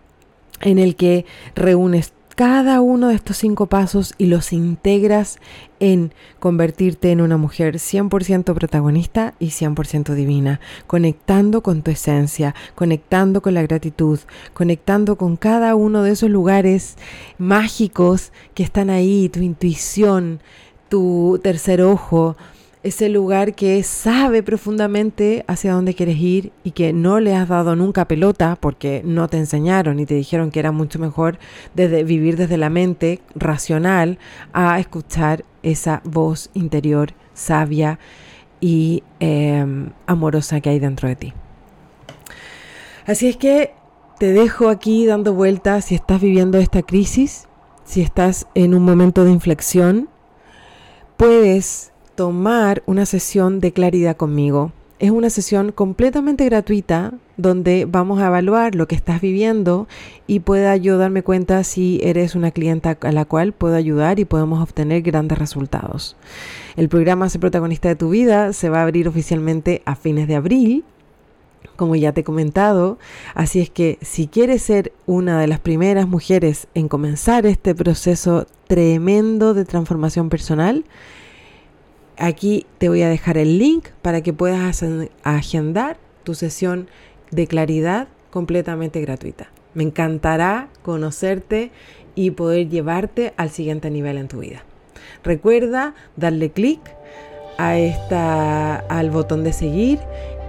en 0.61 0.79
el 0.79 0.95
que 0.97 1.25
reúnes 1.55 2.13
cada 2.35 2.81
uno 2.81 3.09
de 3.09 3.15
estos 3.15 3.37
cinco 3.37 3.67
pasos 3.67 4.15
y 4.19 4.27
los 4.27 4.53
integras 4.53 5.39
en 5.79 6.13
convertirte 6.41 7.13
en 7.13 7.21
una 7.21 7.37
mujer 7.37 7.77
100% 7.77 8.55
protagonista 8.55 9.35
y 9.39 9.49
100% 9.49 10.15
divina, 10.15 10.61
conectando 10.87 11.63
con 11.63 11.83
tu 11.83 11.93
esencia, 11.93 12.55
conectando 12.75 13.41
con 13.41 13.55
la 13.55 13.63
gratitud, 13.63 14.19
conectando 14.53 15.17
con 15.17 15.37
cada 15.37 15.75
uno 15.77 16.03
de 16.03 16.13
esos 16.13 16.31
lugares 16.31 16.97
mágicos 17.39 18.33
que 18.55 18.65
están 18.65 18.91
ahí, 18.91 19.29
tu 19.29 19.41
intuición, 19.41 20.41
tu 20.89 21.39
tercer 21.43 21.83
ojo, 21.83 22.37
ese 22.85 23.09
lugar 23.09 23.55
que 23.55 23.83
sabe 23.83 24.43
profundamente 24.43 25.43
hacia 25.49 25.73
dónde 25.73 25.95
quieres 25.95 26.19
ir 26.19 26.53
y 26.65 26.73
que 26.73 26.93
no 26.93 27.19
le 27.19 27.35
has 27.35 27.49
dado 27.49 27.75
nunca 27.77 28.07
pelota 28.07 28.59
porque 28.61 29.01
no 29.07 29.27
te 29.27 29.39
enseñaron 29.39 29.99
y 29.99 30.07
te 30.07 30.15
dijeron 30.15 30.51
que 30.51 30.61
era 30.61 30.71
mucho 30.71 30.99
mejor 30.99 31.39
desde 31.75 32.05
vivir 32.05 32.37
desde 32.37 32.59
la 32.59 32.69
mente 32.69 33.21
racional 33.35 34.19
a 34.53 34.79
escuchar 34.79 35.47
esa 35.63 36.03
voz 36.05 36.51
interior 36.53 37.15
sabia 37.33 37.99
y 38.61 39.03
em, 39.19 39.89
amorosa 40.07 40.61
que 40.61 40.69
hay 40.69 40.79
dentro 40.79 41.09
de 41.09 41.17
ti. 41.17 41.33
Así 43.07 43.29
es 43.29 43.39
que 43.39 43.73
te 44.19 44.33
dejo 44.33 44.69
aquí 44.69 45.07
dando 45.07 45.33
vueltas 45.33 45.87
si 45.87 45.95
estás 45.95 46.21
viviendo 46.21 46.59
esta 46.59 46.83
crisis, 46.83 47.49
si 47.85 48.03
estás 48.03 48.47
en 48.55 48.75
un 48.75 48.83
momento 48.83 49.25
de 49.25 49.31
inflexión, 49.31 50.11
puedes 51.17 51.94
tomar 52.15 52.83
una 52.87 53.07
sesión 53.07 53.61
de 53.61 53.73
claridad 53.73 54.17
conmigo. 54.17 54.73
Es 54.99 55.11
una 55.11 55.29
sesión 55.29 55.73
completamente 55.73 56.45
gratuita 56.45 57.13
donde 57.37 57.85
vamos 57.85 58.21
a 58.21 58.29
evaluar 58.29 58.75
lo 58.75 58.87
que 58.87 58.95
estás 58.95 59.21
viviendo 59.21 59.89
y 60.27 60.41
pueda 60.41 60.77
yo 60.77 60.99
darme 60.99 61.23
cuenta 61.23 61.65
si 61.65 62.01
eres 62.03 62.35
una 62.35 62.53
clienta 62.53 62.97
a 63.01 63.13
la 63.13 63.25
cual 63.25 63.53
puedo 63.53 63.75
ayudar 63.75 64.21
y 64.21 64.25
podemos 64.25 64.63
obtener 64.63 65.03
grandes 65.03 65.39
resultados. 65.39 66.17
El 66.77 66.89
programa 66.89 67.29
Ser 67.29 67.41
protagonista 67.41 67.89
de 67.89 67.97
tu 67.97 68.11
vida 68.11 68.53
se 68.53 68.69
va 68.69 68.81
a 68.81 68.83
abrir 68.85 69.09
oficialmente 69.09 69.83
a 69.85 69.97
fines 69.97 70.29
de 70.29 70.37
abril 70.37 70.85
como 71.77 71.97
ya 71.97 72.13
te 72.13 72.21
he 72.21 72.25
comentado. 72.25 72.99
Así 73.35 73.61
es 73.61 73.71
que 73.71 73.99
si 74.01 74.29
quieres 74.29 74.63
ser 74.63 74.93
una 75.07 75.41
de 75.41 75.47
las 75.47 75.59
primeras 75.59 76.07
mujeres 76.07 76.69
en 76.75 76.89
comenzar 76.89 77.47
este 77.47 77.75
proceso 77.75 78.47
tremendo 78.69 79.55
de 79.55 79.65
transformación 79.65 80.29
personal, 80.29 80.85
Aquí 82.17 82.67
te 82.79 82.89
voy 82.89 83.03
a 83.03 83.09
dejar 83.09 83.39
el 83.39 83.59
link 83.59 83.89
para 84.03 84.23
que 84.23 84.33
puedas 84.33 84.85
agendar 85.25 85.97
tu 86.23 86.35
sesión 86.35 86.89
de 87.31 87.47
claridad 87.47 88.09
completamente 88.31 89.01
gratuita. 89.01 89.51
Me 89.75 89.83
encantará 89.83 90.69
conocerte 90.83 91.73
y 92.15 92.31
poder 92.31 92.69
llevarte 92.69 93.35
al 93.37 93.51
siguiente 93.51 93.91
nivel 93.91 94.19
en 94.19 94.29
tu 94.29 94.39
vida. 94.39 94.65
Recuerda 95.25 95.95
darle 96.17 96.51
clic 96.51 96.81
a 97.59 97.77
esta 97.77 98.77
al 98.77 99.11
botón 99.11 99.43
de 99.43 99.53
seguir 99.53 99.99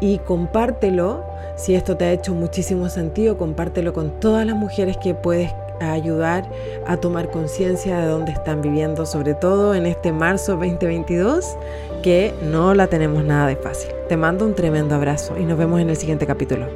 y 0.01 0.19
compártelo. 0.19 1.25
Si 1.57 1.73
esto 1.73 1.97
te 1.97 2.05
ha 2.05 2.11
hecho 2.11 2.33
muchísimo 2.33 2.89
sentido, 2.89 3.37
compártelo 3.37 3.93
con 3.93 4.19
todas 4.19 4.45
las 4.45 4.55
mujeres 4.55 4.97
que 4.97 5.15
puedes 5.15 5.51
a 5.79 5.91
ayudar 5.91 6.49
a 6.85 6.97
tomar 6.97 7.31
conciencia 7.31 7.97
de 7.99 8.07
dónde 8.07 8.31
están 8.31 8.61
viviendo, 8.61 9.05
sobre 9.05 9.33
todo 9.33 9.75
en 9.75 9.85
este 9.85 10.11
marzo 10.11 10.53
2022, 10.53 11.57
que 12.03 12.33
no 12.43 12.73
la 12.73 12.87
tenemos 12.87 13.23
nada 13.23 13.47
de 13.47 13.55
fácil. 13.55 13.91
Te 14.07 14.17
mando 14.17 14.45
un 14.45 14.55
tremendo 14.55 14.95
abrazo 14.95 15.37
y 15.37 15.45
nos 15.45 15.57
vemos 15.57 15.79
en 15.81 15.89
el 15.89 15.97
siguiente 15.97 16.27
capítulo. 16.27 16.67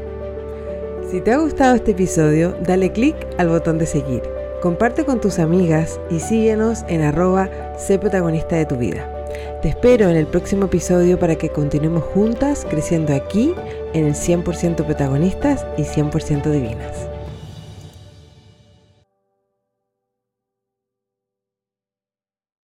Si 1.09 1.21
te 1.21 1.31
ha 1.31 1.37
gustado 1.37 1.75
este 1.75 1.91
episodio, 1.91 2.55
dale 2.61 2.91
click 2.91 3.15
al 3.37 3.49
botón 3.49 3.77
de 3.79 3.85
seguir, 3.85 4.21
comparte 4.61 5.05
con 5.05 5.19
tus 5.19 5.39
amigas 5.39 5.99
y 6.09 6.19
síguenos 6.19 6.83
en 6.87 7.01
arroba 7.01 7.49
sé 7.77 7.97
protagonista 7.97 8.55
de 8.55 8.65
tu 8.65 8.75
vida. 8.75 9.15
Te 9.61 9.69
espero 9.69 10.07
en 10.07 10.15
el 10.15 10.27
próximo 10.27 10.65
episodio 10.65 11.19
para 11.19 11.35
que 11.35 11.49
continuemos 11.49 12.03
juntas 12.03 12.65
creciendo 12.69 13.13
aquí 13.13 13.53
en 13.93 14.05
el 14.05 14.13
100% 14.13 14.85
protagonistas 14.85 15.65
y 15.77 15.81
100% 15.81 16.49
divinas. 16.49 17.09